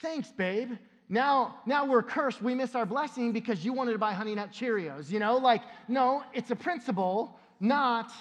Thanks, 0.00 0.30
babe. 0.30 0.72
Now, 1.08 1.56
now 1.66 1.86
we're 1.86 2.02
cursed. 2.02 2.42
We 2.42 2.54
miss 2.54 2.74
our 2.74 2.86
blessing 2.86 3.32
because 3.32 3.64
you 3.64 3.72
wanted 3.72 3.92
to 3.92 3.98
buy 3.98 4.12
Honey 4.12 4.34
Nut 4.34 4.52
Cheerios. 4.52 5.10
You 5.10 5.18
know, 5.18 5.38
like, 5.38 5.62
no, 5.88 6.22
it's 6.34 6.50
a 6.50 6.56
principle, 6.56 7.38
not 7.58 8.12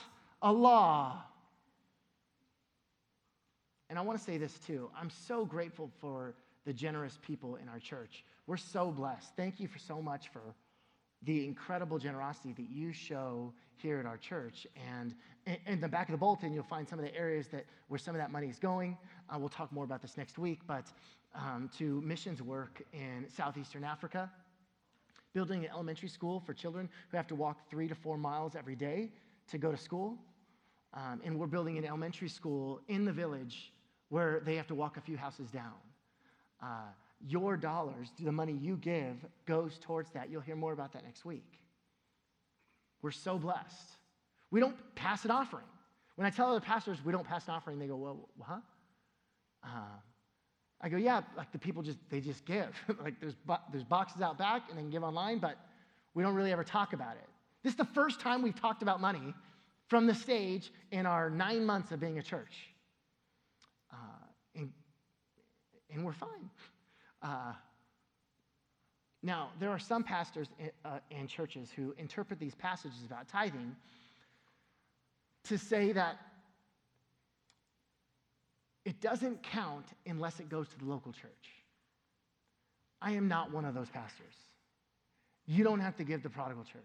a 0.42 0.52
law. 0.52 1.22
And 3.90 4.00
I 4.00 4.02
want 4.02 4.18
to 4.18 4.24
say 4.24 4.38
this 4.38 4.58
too. 4.66 4.90
I'm 5.00 5.10
so 5.10 5.46
grateful 5.46 5.92
for 6.00 6.34
the 6.66 6.74
generous 6.74 7.20
people 7.22 7.58
in 7.58 7.70
our 7.70 7.80
church. 7.80 8.24
We're 8.48 8.56
so 8.56 8.92
blessed. 8.92 9.28
Thank 9.36 9.60
you 9.60 9.68
for 9.68 9.78
so 9.78 10.02
much 10.02 10.30
for 10.30 10.42
the 11.24 11.44
incredible 11.44 12.00
generosity 12.00 12.54
that 12.54 12.70
you 12.70 12.94
show 12.94 13.54
here 13.76 14.00
at 14.00 14.06
our 14.06 14.16
church. 14.18 14.66
And 14.90 15.14
in 15.66 15.82
the 15.82 15.88
back 15.88 16.08
of 16.08 16.14
the 16.14 16.18
bulletin, 16.18 16.54
you'll 16.54 16.64
find 16.64 16.88
some 16.88 16.98
of 16.98 17.04
the 17.04 17.14
areas 17.14 17.48
that 17.50 17.66
where 17.90 17.98
some 17.98 18.16
of 18.16 18.22
that 18.22 18.32
money 18.32 18.48
is 18.48 18.58
going. 18.58 18.98
Uh, 19.30 19.38
we'll 19.38 19.50
talk 19.50 19.72
more 19.74 19.84
about 19.84 20.02
this 20.02 20.16
next 20.16 20.38
week, 20.38 20.62
but 20.66 20.86
um, 21.36 21.70
to 21.78 22.00
missions 22.02 22.42
work 22.42 22.82
in 22.94 23.26
southeastern 23.36 23.84
Africa, 23.84 24.32
building 25.34 25.66
an 25.66 25.72
elementary 25.72 26.10
school 26.10 26.40
for 26.40 26.54
children 26.54 26.88
who 27.12 27.18
have 27.18 27.28
to 27.28 27.36
walk 27.36 27.70
three 27.70 27.90
to 27.90 27.96
four 27.96 28.18
miles 28.18 28.56
every 28.56 28.76
day 28.76 29.12
to 29.52 29.58
go 29.58 29.72
to 29.72 29.78
school. 29.78 30.18
Um, 30.94 31.22
and 31.26 31.38
we're 31.38 31.48
building 31.48 31.78
an 31.78 31.84
elementary 31.84 32.30
school 32.30 32.80
in 32.88 33.04
the 33.04 33.12
village 33.12 33.74
where 34.08 34.42
they 34.46 34.56
have 34.56 34.68
to 34.68 34.76
walk 34.76 34.96
a 34.96 35.02
few 35.02 35.18
houses 35.18 35.52
down. 35.52 35.74
Uh, 36.64 36.88
your 37.26 37.58
dollars, 37.58 38.12
the 38.20 38.32
money 38.32 38.54
you 38.54 38.78
give, 38.78 39.16
goes 39.46 39.80
towards 39.80 40.12
that. 40.12 40.30
You'll 40.30 40.42
hear 40.42 40.56
more 40.56 40.74
about 40.74 40.94
that 40.94 41.04
next 41.04 41.26
week. 41.26 41.60
We're 43.02 43.12
so 43.12 43.38
blessed. 43.38 43.98
We 44.52 44.60
don't 44.60 44.76
pass 44.96 45.26
an 45.26 45.32
offering. 45.32 45.66
When 46.16 46.26
I 46.26 46.30
tell 46.30 46.50
other 46.50 46.60
pastors 46.60 46.98
we 47.04 47.12
don't 47.12 47.28
pass 47.28 47.48
an 47.48 47.54
offering, 47.54 47.80
they 47.80 47.88
go, 47.88 47.96
well, 47.96 48.30
huh? 48.42 48.60
Uh, 49.64 49.68
I 50.82 50.90
go, 50.90 50.98
yeah, 50.98 51.22
like 51.36 51.52
the 51.52 51.58
people 51.58 51.82
just, 51.82 51.98
they 52.10 52.22
just 52.22 52.46
give. 52.46 52.70
like 53.04 53.20
there's, 53.20 53.36
there's 53.72 53.84
boxes 53.84 54.22
out 54.22 54.38
back 54.38 54.64
and 54.70 54.78
they 54.78 54.82
can 54.82 54.92
give 54.92 55.04
online, 55.04 55.40
but 55.40 55.58
we 56.14 56.24
don't 56.24 56.36
really 56.36 56.52
ever 56.52 56.64
talk 56.64 56.94
about 56.94 57.16
it. 57.16 57.28
This 57.64 57.74
is 57.74 57.78
the 57.78 57.86
first 57.86 58.20
time 58.20 58.42
we've 58.42 58.60
talked 58.60 58.82
about 58.82 59.02
money 59.02 59.34
from 59.88 60.06
the 60.06 60.16
stage 60.16 60.72
in 60.92 61.06
our 61.06 61.30
nine 61.30 61.66
months 61.66 61.92
of 61.92 62.00
being 62.00 62.20
a 62.20 62.24
church. 62.24 62.70
Uh, 63.92 63.96
and, 64.56 64.72
and 65.94 66.06
we're 66.06 66.14
fine. 66.14 66.50
Uh, 67.22 67.54
now, 69.24 69.50
there 69.60 69.70
are 69.70 69.80
some 69.80 70.04
pastors 70.04 70.48
uh, 70.86 71.00
and 71.12 71.28
churches 71.28 71.70
who 71.76 71.94
interpret 71.98 72.40
these 72.40 72.56
passages 72.56 73.00
about 73.06 73.28
tithing 73.28 73.76
to 75.46 75.58
say 75.58 75.92
that 75.92 76.18
it 78.86 79.02
doesn't 79.02 79.44
count 79.44 79.86
unless 80.06 80.40
it 80.40 80.50
goes 80.50 80.68
to 80.70 80.78
the 80.78 80.86
local 80.86 81.12
church. 81.12 81.32
I 83.02 83.12
am 83.12 83.28
not 83.28 83.52
one 83.52 83.66
of 83.66 83.74
those 83.74 83.90
pastors. 83.90 84.34
You 85.46 85.64
don't 85.64 85.80
have 85.80 85.96
to 85.98 86.04
give 86.04 86.24
to 86.24 86.30
prodigal 86.30 86.64
church. 86.64 86.84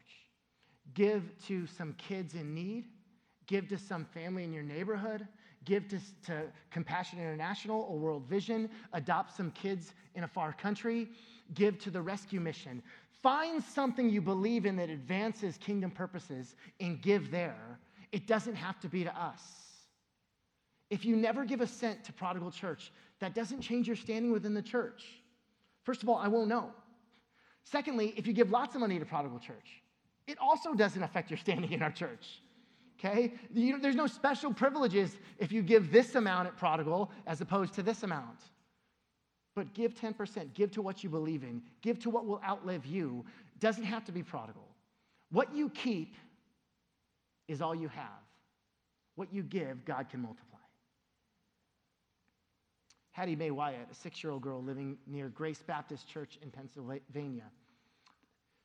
Give 0.95 1.23
to 1.47 1.67
some 1.67 1.95
kids 1.95 2.35
in 2.35 2.55
need, 2.55 2.87
give 3.47 3.69
to 3.69 3.79
some 3.79 4.05
family 4.05 4.45
in 4.45 4.53
your 4.53 4.63
neighborhood, 4.63 5.27
give 5.65 5.89
to, 5.89 5.99
to 6.27 6.43
Compassion 6.71 7.19
International 7.19 7.87
or 7.89 7.99
World 7.99 8.25
Vision, 8.29 8.69
adopt 8.93 9.37
some 9.37 9.51
kids 9.53 9.95
in 10.15 10.25
a 10.25 10.29
far 10.29 10.53
country, 10.53 11.09
give 11.55 11.79
to 11.81 11.91
the 11.91 12.01
rescue 12.01 12.41
mission. 12.41 12.83
Find 13.23 13.63
something 13.63 14.11
you 14.11 14.21
believe 14.21 14.67
in 14.67 14.77
that 14.77 14.91
advances 14.91 15.57
kingdom 15.57 15.91
purposes 15.91 16.57
and 16.81 17.01
give 17.01 17.31
there. 17.31 17.79
It 18.11 18.27
doesn't 18.27 18.57
have 18.57 18.81
to 18.81 18.89
be 18.89 19.05
to 19.05 19.17
us. 19.21 19.43
If 20.91 21.05
you 21.05 21.17
never 21.17 21.45
give 21.45 21.61
a 21.61 21.67
cent 21.67 22.05
to 22.05 22.13
Prodigal 22.13 22.51
Church, 22.51 22.93
that 23.21 23.35
doesn't 23.35 23.61
change 23.61 23.87
your 23.87 23.97
standing 23.97 24.33
within 24.33 24.53
the 24.55 24.63
church. 24.63 25.05
First 25.85 26.03
of 26.03 26.09
all, 26.09 26.17
I 26.17 26.29
won't 26.29 26.49
know. 26.49 26.71
Secondly, 27.65 28.13
if 28.17 28.27
you 28.27 28.33
give 28.33 28.51
lots 28.51 28.75
of 28.75 28.81
money 28.81 28.99
to 28.99 29.05
Prodigal 29.05 29.39
Church, 29.39 29.83
it 30.27 30.37
also 30.39 30.75
doesn't 30.75 31.03
affect 31.03 31.31
your 31.31 31.39
standing 31.39 31.73
in 31.73 31.83
our 31.83 31.91
church 31.91 32.41
okay? 33.05 33.33
You, 33.53 33.79
there's 33.79 33.97
no 33.97 34.07
special 34.07 34.53
privileges 34.53 35.17
if 35.39 35.53
you 35.53 35.63
give 35.63 35.93
this 35.93 36.15
amount 36.15 36.49
at 36.49 36.57
prodigal 36.57 37.11
as 37.27 37.41
opposed 37.41 37.75
to 37.75 37.83
this 37.83 38.03
amount. 38.03 38.39
But 39.55 39.75
give 39.75 39.95
10%, 39.95 40.55
give 40.55 40.71
to 40.73 40.83
what 40.83 41.05
you 41.05 41.11
believe 41.11 41.43
in, 41.43 41.63
give 41.83 41.99
to 42.01 42.11
what 42.11 42.27
will 42.27 42.41
outlive 42.47 42.87
you. 42.87 43.25
Doesn't 43.59 43.85
have 43.85 44.05
to 44.07 44.13
be 44.13 44.23
prodigal. 44.23 44.67
What 45.31 45.55
you 45.55 45.69
keep 45.71 46.15
is 47.49 47.61
all 47.61 47.75
you 47.75 47.89
have. 47.89 48.07
What 49.17 49.33
you 49.33 49.43
give, 49.43 49.85
God 49.85 50.09
can 50.09 50.21
multiply. 50.21 50.59
Hattie 53.11 53.37
Mae 53.37 53.51
Wyatt, 53.51 53.89
a 53.91 53.95
six 53.95 54.25
year 54.25 54.33
old 54.33 54.41
girl 54.41 54.63
living 54.63 54.97
near 55.07 55.29
Grace 55.29 55.63
Baptist 55.67 56.09
Church 56.09 56.39
in 56.41 56.51
Pennsylvania, 56.51 57.45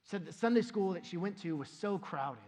said 0.06 0.26
that 0.26 0.34
Sunday 0.34 0.62
school 0.62 0.94
that 0.94 1.06
she 1.06 1.18
went 1.18 1.42
to 1.42 1.58
was 1.58 1.68
so 1.68 1.98
crowded 1.98 2.40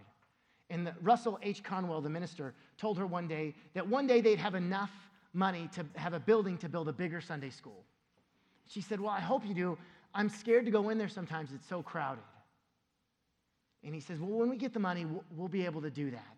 And 0.70 0.86
the, 0.86 0.94
Russell 1.02 1.40
H. 1.42 1.64
Conwell, 1.64 2.02
the 2.02 2.10
minister, 2.10 2.54
told 2.78 2.98
her 2.98 3.08
one 3.08 3.28
day 3.28 3.56
that 3.74 3.88
one 3.88 4.06
day 4.06 4.22
they'd 4.22 4.40
have 4.40 4.56
enough 4.56 4.92
money 5.34 5.70
to 5.74 5.86
have 5.96 6.14
a 6.14 6.20
building 6.20 6.58
to 6.60 6.70
build 6.70 6.88
a 6.90 6.94
bigger 6.94 7.22
Sunday 7.22 7.50
school. 7.50 7.84
She 8.68 8.82
said, 8.82 9.00
Well, 9.00 9.12
I 9.12 9.20
hope 9.20 9.46
you 9.46 9.54
do. 9.54 9.78
I'm 10.14 10.30
scared 10.30 10.66
to 10.66 10.72
go 10.72 10.90
in 10.90 10.98
there 10.98 11.10
sometimes, 11.10 11.52
it's 11.54 11.68
so 11.68 11.82
crowded. 11.82 12.24
And 13.84 13.94
he 13.94 14.02
says, 14.02 14.20
Well, 14.20 14.32
when 14.32 14.50
we 14.50 14.58
get 14.58 14.74
the 14.74 14.80
money, 14.80 15.06
we'll, 15.06 15.24
we'll 15.36 15.48
be 15.48 15.66
able 15.66 15.82
to 15.82 15.90
do 15.90 16.12
that. 16.12 16.38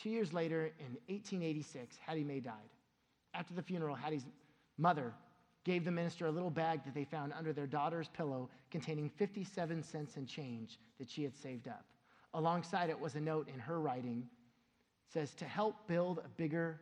Two 0.00 0.10
years 0.10 0.32
later, 0.32 0.72
in 0.80 0.96
1886, 1.14 1.96
Hattie 2.04 2.24
Mae 2.24 2.40
died. 2.40 2.54
After 3.32 3.54
the 3.54 3.62
funeral, 3.62 3.94
Hattie's 3.94 4.26
mother 4.78 5.12
gave 5.64 5.84
the 5.84 5.90
minister 5.90 6.26
a 6.26 6.30
little 6.30 6.50
bag 6.50 6.84
that 6.84 6.94
they 6.94 7.04
found 7.04 7.32
under 7.32 7.52
their 7.52 7.66
daughter's 7.66 8.08
pillow 8.08 8.50
containing 8.70 9.08
57 9.08 9.82
cents 9.82 10.16
and 10.16 10.28
change 10.28 10.78
that 10.98 11.08
she 11.08 11.22
had 11.22 11.36
saved 11.36 11.68
up. 11.68 11.84
Alongside 12.34 12.90
it 12.90 13.00
was 13.00 13.14
a 13.14 13.20
note 13.20 13.48
in 13.48 13.58
her 13.60 13.80
writing 13.80 14.24
it 14.26 15.12
says 15.12 15.34
to 15.34 15.44
help 15.44 15.86
build 15.86 16.18
a 16.18 16.28
bigger 16.36 16.80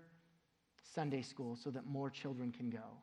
Sunday 0.94 1.22
school 1.22 1.56
so 1.62 1.70
that 1.70 1.86
more 1.86 2.10
children 2.10 2.50
can 2.50 2.70
go. 2.70 2.98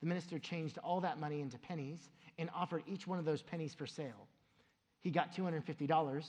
The 0.00 0.06
minister 0.06 0.38
changed 0.38 0.78
all 0.78 1.00
that 1.00 1.18
money 1.18 1.40
into 1.40 1.58
pennies 1.58 2.10
and 2.38 2.50
offered 2.54 2.82
each 2.86 3.06
one 3.06 3.18
of 3.18 3.24
those 3.24 3.42
pennies 3.42 3.72
for 3.72 3.86
sale. 3.86 4.28
He 5.00 5.10
got 5.10 5.34
$250 5.34 6.26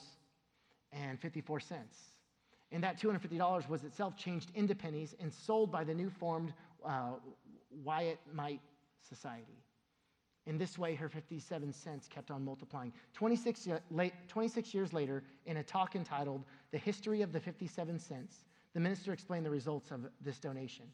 and 0.93 1.19
54 1.19 1.59
cents. 1.59 1.97
And 2.71 2.83
that 2.83 2.99
$250 2.99 3.69
was 3.69 3.83
itself 3.83 4.17
changed 4.17 4.51
into 4.55 4.75
pennies 4.75 5.15
and 5.19 5.33
sold 5.33 5.71
by 5.71 5.83
the 5.83 5.93
new 5.93 6.09
formed 6.09 6.53
uh, 6.85 7.11
Wyatt 7.83 8.19
Mite 8.33 8.61
Society. 9.07 9.63
In 10.47 10.57
this 10.57 10.77
way, 10.77 10.93
her 10.95 11.09
57 11.09 11.73
cents 11.73 12.07
kept 12.07 12.29
on 12.29 12.45
multiplying. 12.45 12.93
26, 13.13 13.67
26 14.27 14.73
years 14.73 14.93
later, 14.93 15.23
in 15.45 15.57
a 15.57 15.63
talk 15.63 15.95
entitled 15.95 16.43
The 16.71 16.77
History 16.77 17.21
of 17.21 17.33
the 17.33 17.39
57 17.39 17.97
Cents, 17.97 18.45
the 18.73 18.79
minister 18.79 19.11
explained 19.11 19.45
the 19.45 19.49
results 19.49 19.89
of 19.89 20.01
this 20.21 20.39
donation. 20.39 20.85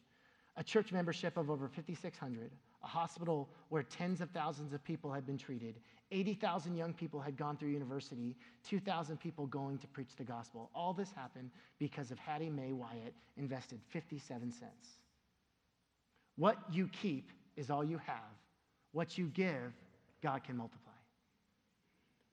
A 0.58 0.64
church 0.64 0.92
membership 0.92 1.38
of 1.38 1.50
over 1.50 1.68
5,600, 1.68 2.52
a 2.84 2.88
hospital 2.88 3.50
where 3.70 3.84
tens 3.84 4.22
of 4.22 4.30
thousands 4.32 4.74
of 4.74 4.84
people 4.84 5.12
had 5.12 5.26
been 5.26 5.38
treated, 5.38 5.80
80,000 6.12 6.76
young 6.76 6.94
people 6.94 7.20
had 7.22 7.38
gone 7.38 7.56
through 7.58 7.70
university, 7.70 8.36
2,000 8.68 9.18
people 9.18 9.48
going 9.48 9.78
to 9.80 9.88
preach 9.88 10.16
the 10.18 10.24
gospel. 10.24 10.70
All 10.76 10.94
this 10.94 11.12
happened 11.12 11.52
because 11.80 12.12
of 12.12 12.20
Hattie 12.20 12.50
Mae 12.50 12.74
Wyatt 12.74 13.14
invested 13.38 13.80
57 13.90 14.52
cents. 14.52 14.90
What 16.36 16.58
you 16.72 16.90
keep 17.02 17.32
is 17.56 17.70
all 17.70 17.84
you 17.84 17.98
have. 18.00 18.41
What 18.92 19.18
you 19.18 19.28
give, 19.28 19.74
God 20.22 20.44
can 20.44 20.58
multiply. 20.58 20.92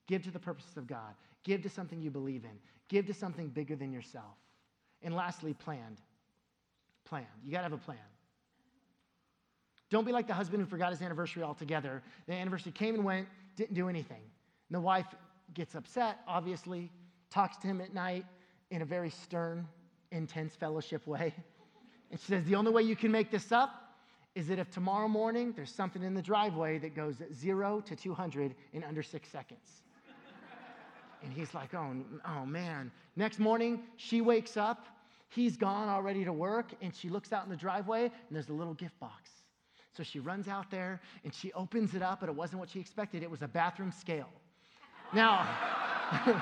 Give 0.07 0.23
to 0.23 0.31
the 0.31 0.39
purposes 0.39 0.77
of 0.77 0.87
God. 0.87 1.15
Give 1.45 1.63
to 1.63 1.69
something 1.69 2.01
you 2.01 2.11
believe 2.11 2.45
in. 2.45 2.59
Give 2.89 3.07
to 3.07 3.15
something 3.15 3.49
bigger 3.49 3.77
than 3.77 3.93
yourself. 3.93 4.37
And 5.03 5.15
lastly, 5.15 5.55
planned. 5.55 6.01
Planned. 7.05 7.27
You 7.45 7.53
got 7.53 7.59
to 7.59 7.65
have 7.65 7.73
a 7.73 7.79
plan. 7.79 7.99
Don't 9.91 10.05
be 10.05 10.13
like 10.13 10.27
the 10.27 10.35
husband 10.35 10.63
who 10.63 10.69
forgot 10.69 10.91
his 10.91 11.01
anniversary 11.01 11.43
altogether. 11.43 12.03
The 12.27 12.35
anniversary 12.35 12.73
came 12.73 12.95
and 12.95 13.05
went, 13.05 13.29
didn't 13.57 13.75
do 13.75 13.89
anything. 13.89 14.21
And 14.69 14.77
the 14.77 14.81
wife 14.81 15.07
gets 15.55 15.75
upset, 15.75 16.19
obviously, 16.27 16.91
talks 17.31 17.57
to 17.59 17.67
him 17.67 17.81
at 17.81 17.95
night 17.95 18.25
in 18.71 18.83
a 18.83 18.85
very 18.85 19.11
stern, 19.11 19.67
intense 20.11 20.55
fellowship 20.55 21.07
way. 21.07 21.35
And 22.11 22.21
she 22.21 22.27
says, 22.27 22.45
The 22.45 22.55
only 22.55 22.71
way 22.71 22.83
you 22.83 22.97
can 22.97 23.11
make 23.11 23.31
this 23.31 23.53
up 23.53 23.88
is 24.35 24.49
that 24.49 24.59
if 24.59 24.71
tomorrow 24.71 25.09
morning 25.09 25.53
there's 25.57 25.75
something 25.75 26.03
in 26.03 26.15
the 26.15 26.23
driveway 26.23 26.79
that 26.79 26.95
goes 26.95 27.17
zero 27.35 27.81
to 27.81 27.97
200 27.97 28.55
in 28.73 28.85
under 28.85 29.03
six 29.03 29.29
seconds. 29.29 29.83
and 31.23 31.33
he's 31.33 31.55
like, 31.55 31.75
oh, 31.75 31.97
oh 32.27 32.47
man. 32.47 32.91
Next 33.17 33.39
morning, 33.39 33.81
she 33.97 34.21
wakes 34.21 34.57
up, 34.57 34.87
he's 35.29 35.57
gone 35.57 35.89
already 35.89 36.25
to 36.25 36.33
work, 36.33 36.73
and 36.81 36.95
she 36.95 37.09
looks 37.09 37.33
out 37.33 37.45
in 37.45 37.51
the 37.51 37.57
driveway, 37.57 38.05
and 38.05 38.13
there's 38.31 38.49
a 38.49 38.53
little 38.53 38.75
gift 38.75 38.99
box. 39.01 39.31
So 39.99 40.05
she 40.05 40.21
runs 40.21 40.47
out 40.47 40.71
there 40.71 41.01
and 41.25 41.35
she 41.35 41.53
opens 41.55 41.95
it 41.95 42.03
up, 42.03 42.21
but 42.21 42.29
it 42.29 42.35
wasn't 42.35 42.61
what 42.61 42.71
she 42.71 42.79
expected. 42.79 43.25
It 43.25 43.31
was 43.31 43.43
a 43.43 43.49
bathroom 43.49 43.91
scale. 43.91 44.31
Now, 45.13 45.45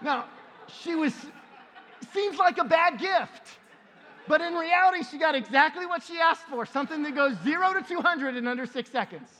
now, 0.00 0.26
she 0.68 0.94
was, 0.94 1.12
seems 2.12 2.38
like 2.38 2.58
a 2.58 2.64
bad 2.64 3.00
gift. 3.00 3.58
But 4.28 4.42
in 4.42 4.54
reality, 4.54 5.02
she 5.10 5.18
got 5.18 5.34
exactly 5.34 5.86
what 5.86 6.02
she 6.02 6.18
asked 6.18 6.46
for 6.50 6.66
something 6.66 7.02
that 7.02 7.14
goes 7.14 7.34
zero 7.42 7.72
to 7.72 7.82
200 7.82 8.36
in 8.36 8.46
under 8.46 8.66
six 8.66 8.90
seconds. 8.90 9.30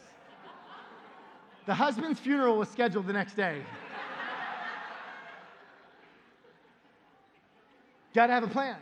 The 1.67 1.75
husband's 1.75 2.19
funeral 2.19 2.57
was 2.57 2.71
scheduled 2.71 3.07
the 3.07 3.13
next 3.13 3.35
day. 3.35 3.63
Got 8.15 8.29
to 8.29 8.33
have 8.33 8.45
a 8.45 8.49
plan. 8.49 8.79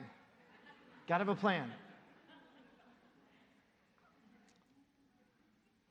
Got 1.09 1.19
to 1.19 1.25
have 1.25 1.29
a 1.29 1.35
plan. 1.35 1.73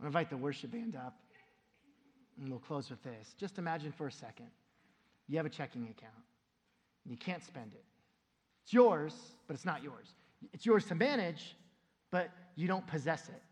i 0.02 0.06
invite 0.06 0.30
the 0.30 0.38
worship 0.38 0.72
band 0.72 0.96
up, 0.96 1.18
and 2.40 2.50
we'll 2.50 2.60
close 2.60 2.90
with 2.90 3.04
this. 3.04 3.34
Just 3.38 3.58
imagine 3.58 3.92
for 3.92 4.08
a 4.08 4.12
second 4.12 4.48
you 5.28 5.38
have 5.38 5.46
a 5.46 5.50
checking 5.50 5.84
account, 5.84 6.14
and 7.04 7.12
you 7.12 7.18
can't 7.18 7.44
spend 7.44 7.74
it. 7.74 7.84
It's 8.66 8.74
yours, 8.74 9.14
but 9.46 9.56
it's 9.56 9.64
not 9.64 9.84
yours. 9.84 10.08
It's 10.52 10.66
yours 10.66 10.86
to 10.86 10.96
manage, 10.96 11.56
but 12.10 12.32
you 12.56 12.68
don't 12.68 12.86
possess 12.88 13.30
it. 13.30 13.44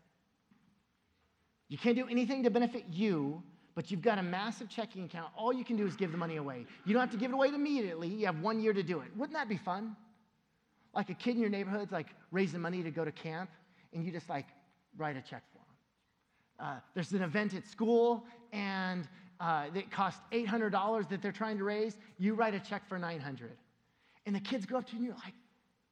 You 1.68 1.78
can't 1.78 1.96
do 1.96 2.08
anything 2.08 2.42
to 2.42 2.50
benefit 2.50 2.86
you, 2.90 3.40
but 3.76 3.92
you've 3.92 4.02
got 4.02 4.18
a 4.18 4.24
massive 4.24 4.68
checking 4.68 5.04
account. 5.04 5.30
All 5.36 5.52
you 5.52 5.64
can 5.64 5.76
do 5.76 5.86
is 5.86 5.94
give 5.94 6.10
the 6.10 6.18
money 6.18 6.36
away. 6.36 6.66
You 6.84 6.94
don't 6.94 7.00
have 7.00 7.12
to 7.12 7.16
give 7.16 7.30
it 7.30 7.34
away 7.34 7.48
immediately. 7.48 8.08
You 8.08 8.26
have 8.26 8.40
one 8.40 8.60
year 8.60 8.72
to 8.72 8.82
do 8.82 9.00
it. 9.00 9.16
Wouldn't 9.16 9.38
that 9.38 9.48
be 9.48 9.56
fun? 9.56 9.94
Like 10.96 11.10
a 11.10 11.14
kid 11.14 11.36
in 11.36 11.40
your 11.40 11.50
neighborhood's 11.50 11.92
like 11.92 12.08
raising 12.32 12.60
money 12.60 12.82
to 12.82 12.90
go 12.90 13.04
to 13.04 13.12
camp, 13.12 13.50
and 13.92 14.04
you 14.04 14.10
just 14.10 14.28
like 14.28 14.46
write 14.96 15.16
a 15.16 15.22
check 15.22 15.44
for 15.52 15.58
them. 15.58 16.68
Uh, 16.68 16.80
there's 16.94 17.12
an 17.12 17.22
event 17.22 17.54
at 17.54 17.68
school, 17.68 18.26
and 18.52 19.06
uh, 19.38 19.66
it 19.76 19.92
costs 19.92 20.20
$800 20.32 21.08
that 21.08 21.22
they're 21.22 21.30
trying 21.30 21.58
to 21.58 21.64
raise. 21.64 21.98
You 22.18 22.34
write 22.34 22.54
a 22.54 22.60
check 22.60 22.88
for 22.88 22.98
900 22.98 23.52
and 24.26 24.34
the 24.34 24.40
kids 24.40 24.66
go 24.66 24.78
up 24.78 24.86
to 24.86 24.92
you 24.92 24.98
and 24.98 25.06
you're 25.06 25.14
like, 25.14 25.34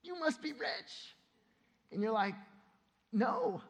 You 0.03 0.18
must 0.18 0.42
be 0.42 0.53
rich. 0.53 1.14
And 1.90 2.03
you're 2.03 2.12
like, 2.12 2.35
No. 3.12 3.62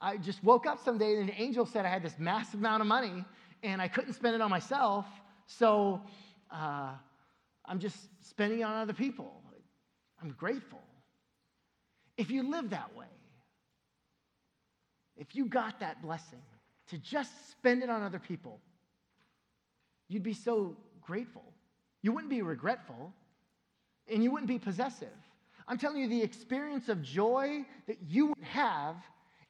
I 0.00 0.16
just 0.16 0.44
woke 0.44 0.66
up 0.66 0.78
someday 0.84 1.16
and 1.16 1.28
an 1.28 1.34
angel 1.36 1.66
said 1.66 1.84
I 1.84 1.88
had 1.88 2.04
this 2.04 2.14
massive 2.18 2.60
amount 2.60 2.82
of 2.82 2.86
money 2.86 3.24
and 3.64 3.82
I 3.82 3.88
couldn't 3.88 4.12
spend 4.12 4.36
it 4.36 4.40
on 4.40 4.48
myself. 4.48 5.06
So 5.46 6.00
uh, 6.52 6.92
I'm 7.64 7.80
just 7.80 7.96
spending 8.20 8.60
it 8.60 8.62
on 8.62 8.76
other 8.76 8.92
people. 8.92 9.42
I'm 10.22 10.30
grateful. 10.30 10.80
If 12.16 12.30
you 12.30 12.48
live 12.48 12.70
that 12.70 12.94
way, 12.96 13.06
if 15.16 15.34
you 15.34 15.46
got 15.46 15.80
that 15.80 16.00
blessing 16.02 16.42
to 16.90 16.98
just 16.98 17.50
spend 17.50 17.82
it 17.82 17.90
on 17.90 18.02
other 18.02 18.18
people, 18.18 18.60
you'd 20.08 20.22
be 20.22 20.32
so 20.32 20.76
grateful. 21.00 21.44
You 22.02 22.12
wouldn't 22.12 22.30
be 22.30 22.42
regretful 22.42 23.12
and 24.10 24.22
you 24.22 24.30
wouldn't 24.30 24.48
be 24.48 24.58
possessive. 24.58 25.08
I'm 25.66 25.78
telling 25.78 26.00
you, 26.00 26.08
the 26.08 26.22
experience 26.22 26.88
of 26.88 27.02
joy 27.02 27.64
that 27.86 27.98
you 28.08 28.26
would 28.26 28.44
have 28.44 28.96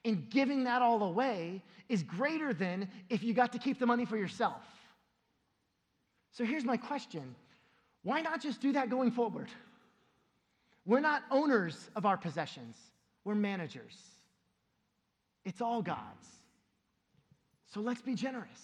in 0.05 0.27
giving 0.31 0.64
that 0.64 0.83
all 0.83 1.03
away 1.03 1.62
is 1.88 2.03
greater 2.03 2.53
than 2.53 2.88
if 3.09 3.23
you 3.23 3.35
got 3.35 3.53
to 3.53 3.59
keep 3.59 3.79
the 3.79 3.87
money 3.87 4.05
for 4.05 4.16
yourself. 4.16 4.62
So 6.33 6.44
here's 6.44 6.64
my 6.64 6.77
question 6.77 7.35
why 8.03 8.21
not 8.21 8.40
just 8.40 8.61
do 8.61 8.73
that 8.73 8.90
going 8.90 9.11
forward? 9.11 9.49
We're 10.87 11.01
not 11.01 11.23
owners 11.31 11.90
of 11.94 12.07
our 12.07 12.16
possessions, 12.16 12.77
we're 13.25 13.35
managers. 13.35 13.97
It's 15.44 15.61
all 15.61 15.83
God's. 15.83 16.27
So 17.73 17.81
let's 17.81 18.03
be 18.03 18.14
generous. 18.14 18.61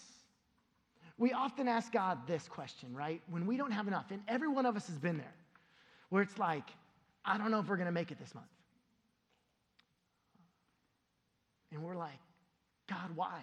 We 1.17 1.33
often 1.33 1.69
ask 1.69 1.93
God 1.93 2.27
this 2.27 2.49
question, 2.49 2.95
right? 2.95 3.23
When 3.31 3.47
we 3.47 3.57
don't 3.57 3.71
have 3.71 3.87
enough, 3.87 4.11
and 4.11 4.21
every 4.27 4.49
one 4.49 4.67
of 4.67 4.77
us 4.77 4.87
has 4.89 4.99
been 4.99 5.17
there 5.17 5.35
where 6.11 6.23
it's 6.23 6.39
like, 6.39 6.69
I 7.25 7.39
don't 7.39 7.51
know 7.51 7.61
if 7.61 7.69
we're 7.69 7.77
going 7.77 7.87
to 7.87 7.93
make 7.93 8.11
it 8.11 8.19
this 8.19 8.35
month. 8.35 8.47
And 11.73 11.83
we're 11.83 11.97
like, 11.97 12.19
God, 12.89 13.11
why? 13.15 13.41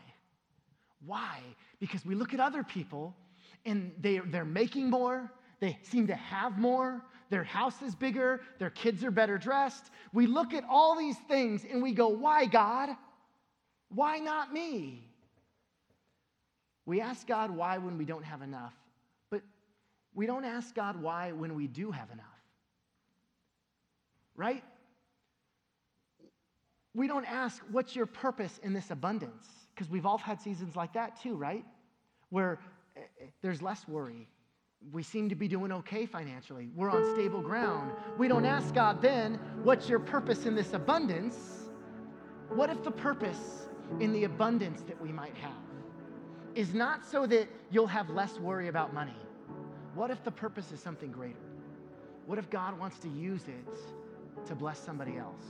Why? 1.06 1.40
Because 1.80 2.06
we 2.06 2.16
look 2.16 2.34
at 2.34 2.40
other 2.40 2.64
people 2.64 3.16
and 3.66 3.92
they, 4.00 4.20
they're 4.20 4.46
making 4.46 4.90
more, 4.90 5.32
they 5.60 5.78
seem 5.82 6.08
to 6.08 6.16
have 6.16 6.58
more, 6.58 7.02
their 7.30 7.44
house 7.44 7.82
is 7.82 7.96
bigger, 7.96 8.42
their 8.60 8.70
kids 8.70 9.04
are 9.04 9.12
better 9.12 9.38
dressed. 9.38 9.86
We 10.14 10.28
look 10.28 10.54
at 10.54 10.64
all 10.70 10.98
these 10.98 11.18
things 11.28 11.66
and 11.70 11.82
we 11.82 11.94
go, 11.94 12.08
Why, 12.10 12.46
God? 12.46 12.90
Why 13.90 14.20
not 14.20 14.54
me? 14.54 15.08
We 16.86 17.02
ask 17.02 17.28
God 17.28 17.52
why 17.52 17.78
when 17.78 17.98
we 17.98 18.06
don't 18.06 18.24
have 18.24 18.42
enough, 18.42 18.74
but 19.30 19.42
we 20.14 20.26
don't 20.26 20.46
ask 20.46 20.74
God 20.74 21.02
why 21.02 21.32
when 21.32 21.56
we 21.56 21.68
do 21.68 21.92
have 21.92 22.10
enough 22.12 22.31
right? 24.42 24.64
We 26.96 27.08
don't 27.08 27.26
ask, 27.26 27.62
what's 27.72 27.96
your 27.96 28.08
purpose 28.08 28.60
in 28.64 28.74
this 28.74 28.90
abundance? 28.90 29.46
Because 29.74 29.90
we've 29.90 30.06
all 30.06 30.18
had 30.18 30.42
seasons 30.42 30.76
like 30.76 30.94
that 30.94 31.22
too, 31.22 31.36
right? 31.36 31.64
Where 32.32 32.60
eh, 32.98 33.02
eh, 33.22 33.26
there's 33.44 33.62
less 33.62 33.88
worry. 33.88 34.28
We 34.92 35.04
seem 35.04 35.30
to 35.30 35.36
be 35.36 35.48
doing 35.48 35.72
okay 35.72 36.08
financially. 36.08 36.70
We're 36.76 36.90
on 36.90 37.14
stable 37.14 37.42
ground. 37.42 37.92
We 38.18 38.28
don't 38.28 38.46
ask 38.46 38.74
God 38.74 39.00
then, 39.00 39.36
what's 39.62 39.88
your 39.88 40.00
purpose 40.00 40.48
in 40.48 40.56
this 40.56 40.74
abundance? 40.74 41.38
What 42.50 42.72
if 42.72 42.84
the 42.84 42.92
purpose 42.92 43.68
in 44.00 44.12
the 44.12 44.24
abundance 44.24 44.82
that 44.88 45.00
we 45.00 45.12
might 45.12 45.38
have 45.38 45.52
is 46.56 46.74
not 46.74 47.06
so 47.06 47.28
that 47.28 47.48
you'll 47.70 47.86
have 47.86 48.10
less 48.10 48.40
worry 48.40 48.70
about 48.70 48.92
money? 48.92 49.22
What 49.94 50.10
if 50.10 50.24
the 50.24 50.32
purpose 50.32 50.72
is 50.72 50.80
something 50.80 51.12
greater? 51.12 51.38
What 52.26 52.40
if 52.40 52.50
God 52.50 52.78
wants 52.80 52.98
to 53.00 53.10
use 53.10 53.44
it 53.48 54.02
to 54.48 54.56
bless 54.56 54.80
somebody 54.80 55.18
else? 55.18 55.46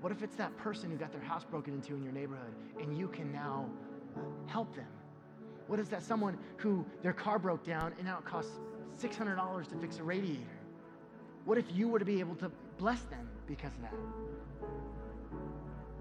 What 0.00 0.10
if 0.12 0.22
it's 0.22 0.36
that 0.36 0.56
person 0.56 0.90
who 0.90 0.96
got 0.96 1.12
their 1.12 1.20
house 1.20 1.44
broken 1.44 1.74
into 1.74 1.94
in 1.94 2.02
your 2.02 2.12
neighborhood 2.12 2.52
and 2.80 2.96
you 2.96 3.08
can 3.08 3.32
now 3.32 3.66
help 4.46 4.74
them? 4.74 4.88
What 5.68 5.78
is 5.78 5.88
that 5.90 6.02
someone 6.02 6.36
who 6.56 6.84
their 7.02 7.12
car 7.12 7.38
broke 7.38 7.64
down 7.64 7.94
and 7.98 8.06
now 8.06 8.18
it 8.18 8.24
costs 8.24 8.52
$600 9.00 9.68
to 9.68 9.76
fix 9.76 9.98
a 9.98 10.02
radiator? 10.02 10.40
What 11.44 11.56
if 11.56 11.64
you 11.72 11.88
were 11.88 11.98
to 11.98 12.04
be 12.04 12.20
able 12.20 12.34
to 12.36 12.50
bless 12.78 13.00
them 13.02 13.28
because 13.46 13.72
of 13.74 13.82
that? 13.82 13.94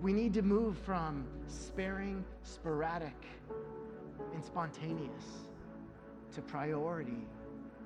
We 0.01 0.13
need 0.13 0.33
to 0.33 0.41
move 0.41 0.77
from 0.79 1.25
sparing, 1.47 2.25
sporadic, 2.43 3.13
and 4.33 4.43
spontaneous 4.43 5.25
to 6.33 6.41
priority, 6.41 7.27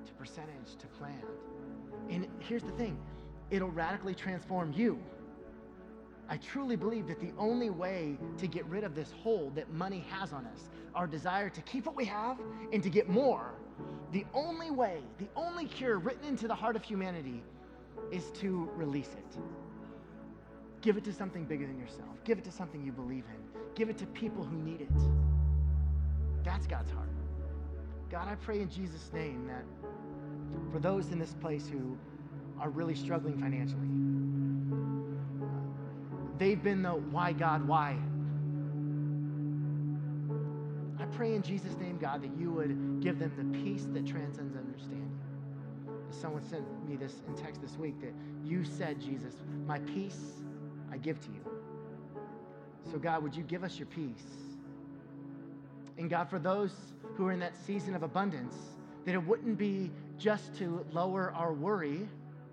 to 0.06 0.12
percentage, 0.14 0.76
to 0.78 0.86
planned. 0.98 1.22
And 2.08 2.26
here's 2.40 2.62
the 2.62 2.72
thing 2.72 2.98
it'll 3.50 3.70
radically 3.70 4.14
transform 4.14 4.72
you. 4.72 4.98
I 6.28 6.38
truly 6.38 6.76
believe 6.76 7.06
that 7.06 7.20
the 7.20 7.32
only 7.38 7.70
way 7.70 8.18
to 8.38 8.46
get 8.46 8.66
rid 8.66 8.82
of 8.82 8.94
this 8.94 9.12
hold 9.22 9.54
that 9.54 9.72
money 9.72 10.04
has 10.10 10.32
on 10.32 10.44
us, 10.46 10.68
our 10.94 11.06
desire 11.06 11.48
to 11.50 11.60
keep 11.62 11.86
what 11.86 11.94
we 11.94 12.04
have 12.06 12.38
and 12.72 12.82
to 12.82 12.90
get 12.90 13.08
more, 13.08 13.52
the 14.12 14.24
only 14.34 14.70
way, 14.70 15.00
the 15.18 15.28
only 15.36 15.66
cure 15.66 15.98
written 15.98 16.26
into 16.26 16.48
the 16.48 16.54
heart 16.54 16.74
of 16.74 16.82
humanity 16.82 17.42
is 18.10 18.30
to 18.32 18.68
release 18.74 19.10
it. 19.16 19.38
Give 20.80 20.96
it 20.96 21.04
to 21.04 21.12
something 21.12 21.44
bigger 21.44 21.66
than 21.66 21.78
yourself. 21.78 22.22
Give 22.24 22.38
it 22.38 22.44
to 22.44 22.52
something 22.52 22.82
you 22.84 22.92
believe 22.92 23.24
in. 23.28 23.60
Give 23.74 23.88
it 23.88 23.98
to 23.98 24.06
people 24.06 24.44
who 24.44 24.56
need 24.56 24.80
it. 24.80 24.90
That's 26.44 26.66
God's 26.66 26.90
heart. 26.90 27.08
God, 28.10 28.28
I 28.28 28.36
pray 28.36 28.60
in 28.60 28.70
Jesus' 28.70 29.10
name 29.12 29.48
that 29.48 29.64
for 30.72 30.78
those 30.78 31.10
in 31.10 31.18
this 31.18 31.34
place 31.34 31.68
who 31.68 31.96
are 32.60 32.70
really 32.70 32.94
struggling 32.94 33.38
financially, 33.38 33.88
they've 36.38 36.62
been 36.62 36.82
the 36.82 36.90
why, 36.90 37.32
God, 37.32 37.66
why? 37.66 37.96
I 40.98 41.04
pray 41.16 41.34
in 41.34 41.42
Jesus' 41.42 41.76
name, 41.76 41.98
God, 41.98 42.22
that 42.22 42.36
you 42.38 42.50
would 42.50 43.00
give 43.00 43.18
them 43.18 43.32
the 43.36 43.58
peace 43.62 43.86
that 43.92 44.06
transcends 44.06 44.56
understanding. 44.56 45.10
Someone 46.10 46.44
sent 46.44 46.64
me 46.88 46.96
this 46.96 47.22
in 47.28 47.34
text 47.34 47.60
this 47.60 47.76
week 47.76 48.00
that 48.00 48.12
you 48.44 48.64
said, 48.64 49.00
Jesus, 49.00 49.34
my 49.66 49.78
peace 49.80 50.42
I 50.90 50.96
give 50.96 51.20
to 51.20 51.28
you. 51.28 51.40
So, 52.90 52.98
God, 52.98 53.22
would 53.22 53.34
you 53.34 53.42
give 53.42 53.64
us 53.64 53.78
your 53.78 53.86
peace? 53.86 54.24
And 55.98 56.08
God, 56.08 56.28
for 56.28 56.38
those 56.38 56.72
who 57.16 57.26
are 57.26 57.32
in 57.32 57.40
that 57.40 57.56
season 57.66 57.94
of 57.94 58.02
abundance, 58.02 58.54
that 59.04 59.14
it 59.14 59.24
wouldn't 59.24 59.58
be 59.58 59.90
just 60.18 60.54
to 60.56 60.84
lower 60.92 61.32
our 61.34 61.52
worry 61.52 62.08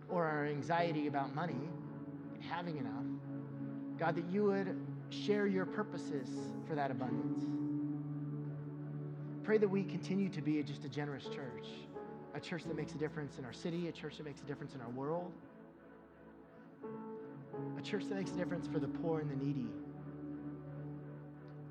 or 0.09 0.25
our 0.25 0.45
anxiety 0.45 1.07
about 1.07 1.33
money, 1.33 1.69
and 2.33 2.43
having 2.43 2.77
enough. 2.77 3.03
God, 3.97 4.15
that 4.15 4.25
you 4.31 4.43
would 4.45 4.75
share 5.09 5.47
your 5.47 5.65
purposes 5.65 6.27
for 6.67 6.75
that 6.75 6.91
abundance. 6.91 7.43
Pray 9.43 9.57
that 9.57 9.67
we 9.67 9.83
continue 9.83 10.29
to 10.29 10.41
be 10.41 10.61
just 10.63 10.85
a 10.85 10.89
generous 10.89 11.25
church, 11.25 11.67
a 12.33 12.39
church 12.39 12.63
that 12.63 12.75
makes 12.75 12.93
a 12.93 12.97
difference 12.97 13.37
in 13.37 13.45
our 13.45 13.53
city, 13.53 13.87
a 13.87 13.91
church 13.91 14.17
that 14.17 14.25
makes 14.25 14.41
a 14.41 14.45
difference 14.45 14.73
in 14.73 14.81
our 14.81 14.89
world, 14.89 15.31
a 17.77 17.81
church 17.81 18.05
that 18.09 18.15
makes 18.15 18.31
a 18.31 18.35
difference 18.35 18.67
for 18.67 18.79
the 18.79 18.87
poor 18.87 19.19
and 19.19 19.29
the 19.29 19.35
needy. 19.35 19.67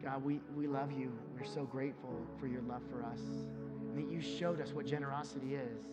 God, 0.02 0.22
we, 0.24 0.40
we 0.56 0.66
love 0.66 0.92
you. 0.92 1.12
We're 1.38 1.46
so 1.46 1.64
grateful 1.64 2.14
for 2.38 2.46
your 2.46 2.62
love 2.62 2.82
for 2.90 3.04
us 3.04 3.20
and 3.94 3.98
that 3.98 4.12
you 4.12 4.20
showed 4.20 4.60
us 4.60 4.72
what 4.72 4.86
generosity 4.86 5.54
is 5.54 5.84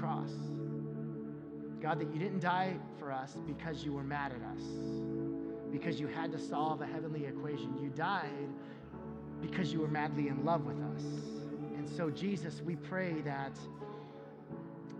cross. 0.00 0.30
God, 1.80 2.00
that 2.00 2.12
you 2.12 2.18
didn't 2.18 2.40
die 2.40 2.74
for 2.98 3.12
us 3.12 3.36
because 3.46 3.84
you 3.84 3.92
were 3.92 4.02
mad 4.02 4.32
at 4.32 4.42
us, 4.56 4.62
because 5.70 6.00
you 6.00 6.06
had 6.06 6.32
to 6.32 6.38
solve 6.38 6.80
a 6.80 6.86
heavenly 6.86 7.26
equation. 7.26 7.76
You 7.82 7.90
died 7.90 8.48
because 9.40 9.72
you 9.72 9.80
were 9.80 9.88
madly 9.88 10.28
in 10.28 10.44
love 10.44 10.66
with 10.66 10.76
us. 10.96 11.02
And 11.76 11.88
so, 11.88 12.10
Jesus, 12.10 12.60
we 12.62 12.76
pray 12.76 13.20
that 13.22 13.52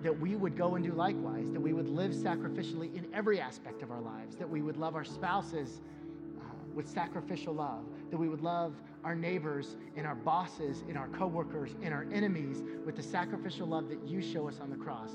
that 0.02 0.18
we 0.18 0.34
would 0.34 0.56
go 0.56 0.76
and 0.76 0.84
do 0.84 0.92
likewise, 0.92 1.50
that 1.50 1.60
we 1.60 1.74
would 1.74 1.88
live 1.88 2.12
sacrificially 2.12 2.94
in 2.94 3.06
every 3.12 3.38
aspect 3.38 3.82
of 3.82 3.90
our 3.90 4.00
lives, 4.00 4.34
that 4.36 4.48
we 4.48 4.62
would 4.62 4.78
love 4.78 4.94
our 4.94 5.04
spouses 5.04 5.82
uh, 6.38 6.44
with 6.74 6.88
sacrificial 6.88 7.52
love, 7.52 7.84
that 8.10 8.16
we 8.16 8.26
would 8.26 8.40
love 8.40 8.74
our 9.04 9.14
neighbors 9.14 9.76
and 9.96 10.06
our 10.06 10.14
bosses 10.14 10.82
and 10.88 10.98
our 10.98 11.08
coworkers 11.08 11.74
and 11.82 11.94
our 11.94 12.06
enemies 12.12 12.62
with 12.84 12.96
the 12.96 13.02
sacrificial 13.02 13.66
love 13.66 13.88
that 13.88 14.06
you 14.06 14.20
show 14.20 14.48
us 14.48 14.60
on 14.60 14.70
the 14.70 14.76
cross 14.76 15.12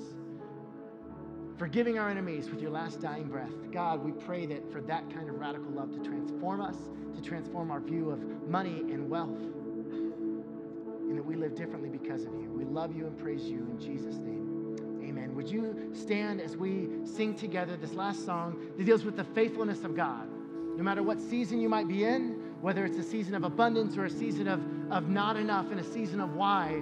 forgiving 1.58 1.98
our 1.98 2.10
enemies 2.10 2.50
with 2.50 2.62
your 2.62 2.72
last 2.72 3.00
dying 3.00 3.28
breath. 3.28 3.52
God, 3.72 4.04
we 4.04 4.12
pray 4.12 4.46
that 4.48 4.70
for 4.72 4.82
that 4.82 5.10
kind 5.14 5.30
of 5.30 5.40
radical 5.40 5.72
love 5.72 5.92
to 5.92 6.00
transform 6.00 6.62
us, 6.62 6.76
to 7.16 7.22
transform 7.22 7.72
our 7.72 7.80
view 7.80 8.10
of 8.10 8.50
money 8.50 8.82
and 8.92 9.10
wealth, 9.10 9.40
and 9.40 11.18
that 11.18 11.26
we 11.26 11.36
live 11.36 11.56
differently 11.56 11.90
because 11.90 12.26
of 12.26 12.34
you. 12.34 12.52
We 12.52 12.66
love 12.66 12.96
you 12.96 13.08
and 13.08 13.18
praise 13.18 13.44
you 13.44 13.60
in 13.60 13.80
Jesus' 13.80 14.18
name. 14.18 15.02
Amen. 15.08 15.34
Would 15.36 15.50
you 15.50 15.92
stand 15.94 16.42
as 16.42 16.58
we 16.58 16.90
sing 17.06 17.36
together 17.36 17.78
this 17.78 17.94
last 17.94 18.26
song 18.26 18.60
that 18.78 18.84
deals 18.84 19.06
with 19.06 19.16
the 19.16 19.24
faithfulness 19.24 19.84
of 19.84 19.96
God? 19.96 20.28
No 20.76 20.84
matter 20.84 21.04
what 21.04 21.22
season 21.22 21.62
you 21.62 21.70
might 21.70 21.88
be 21.88 22.04
in, 22.04 22.45
whether 22.66 22.84
it's 22.84 22.98
a 22.98 23.04
season 23.04 23.36
of 23.36 23.44
abundance 23.44 23.96
or 23.96 24.06
a 24.06 24.10
season 24.10 24.48
of, 24.48 24.60
of 24.92 25.08
not 25.08 25.38
enough 25.38 25.70
and 25.70 25.80
a 25.80 25.84
season 25.84 26.20
of 26.20 26.34
why, 26.34 26.82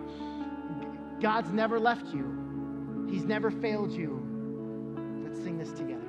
God's 1.19 1.51
never 1.51 1.77
left 1.77 2.07
you. 2.13 3.05
He's 3.11 3.25
never 3.25 3.51
failed 3.51 3.91
you 3.91 4.17
Let's 5.25 5.43
sing 5.43 5.57
this 5.57 5.73
together. 5.73 6.02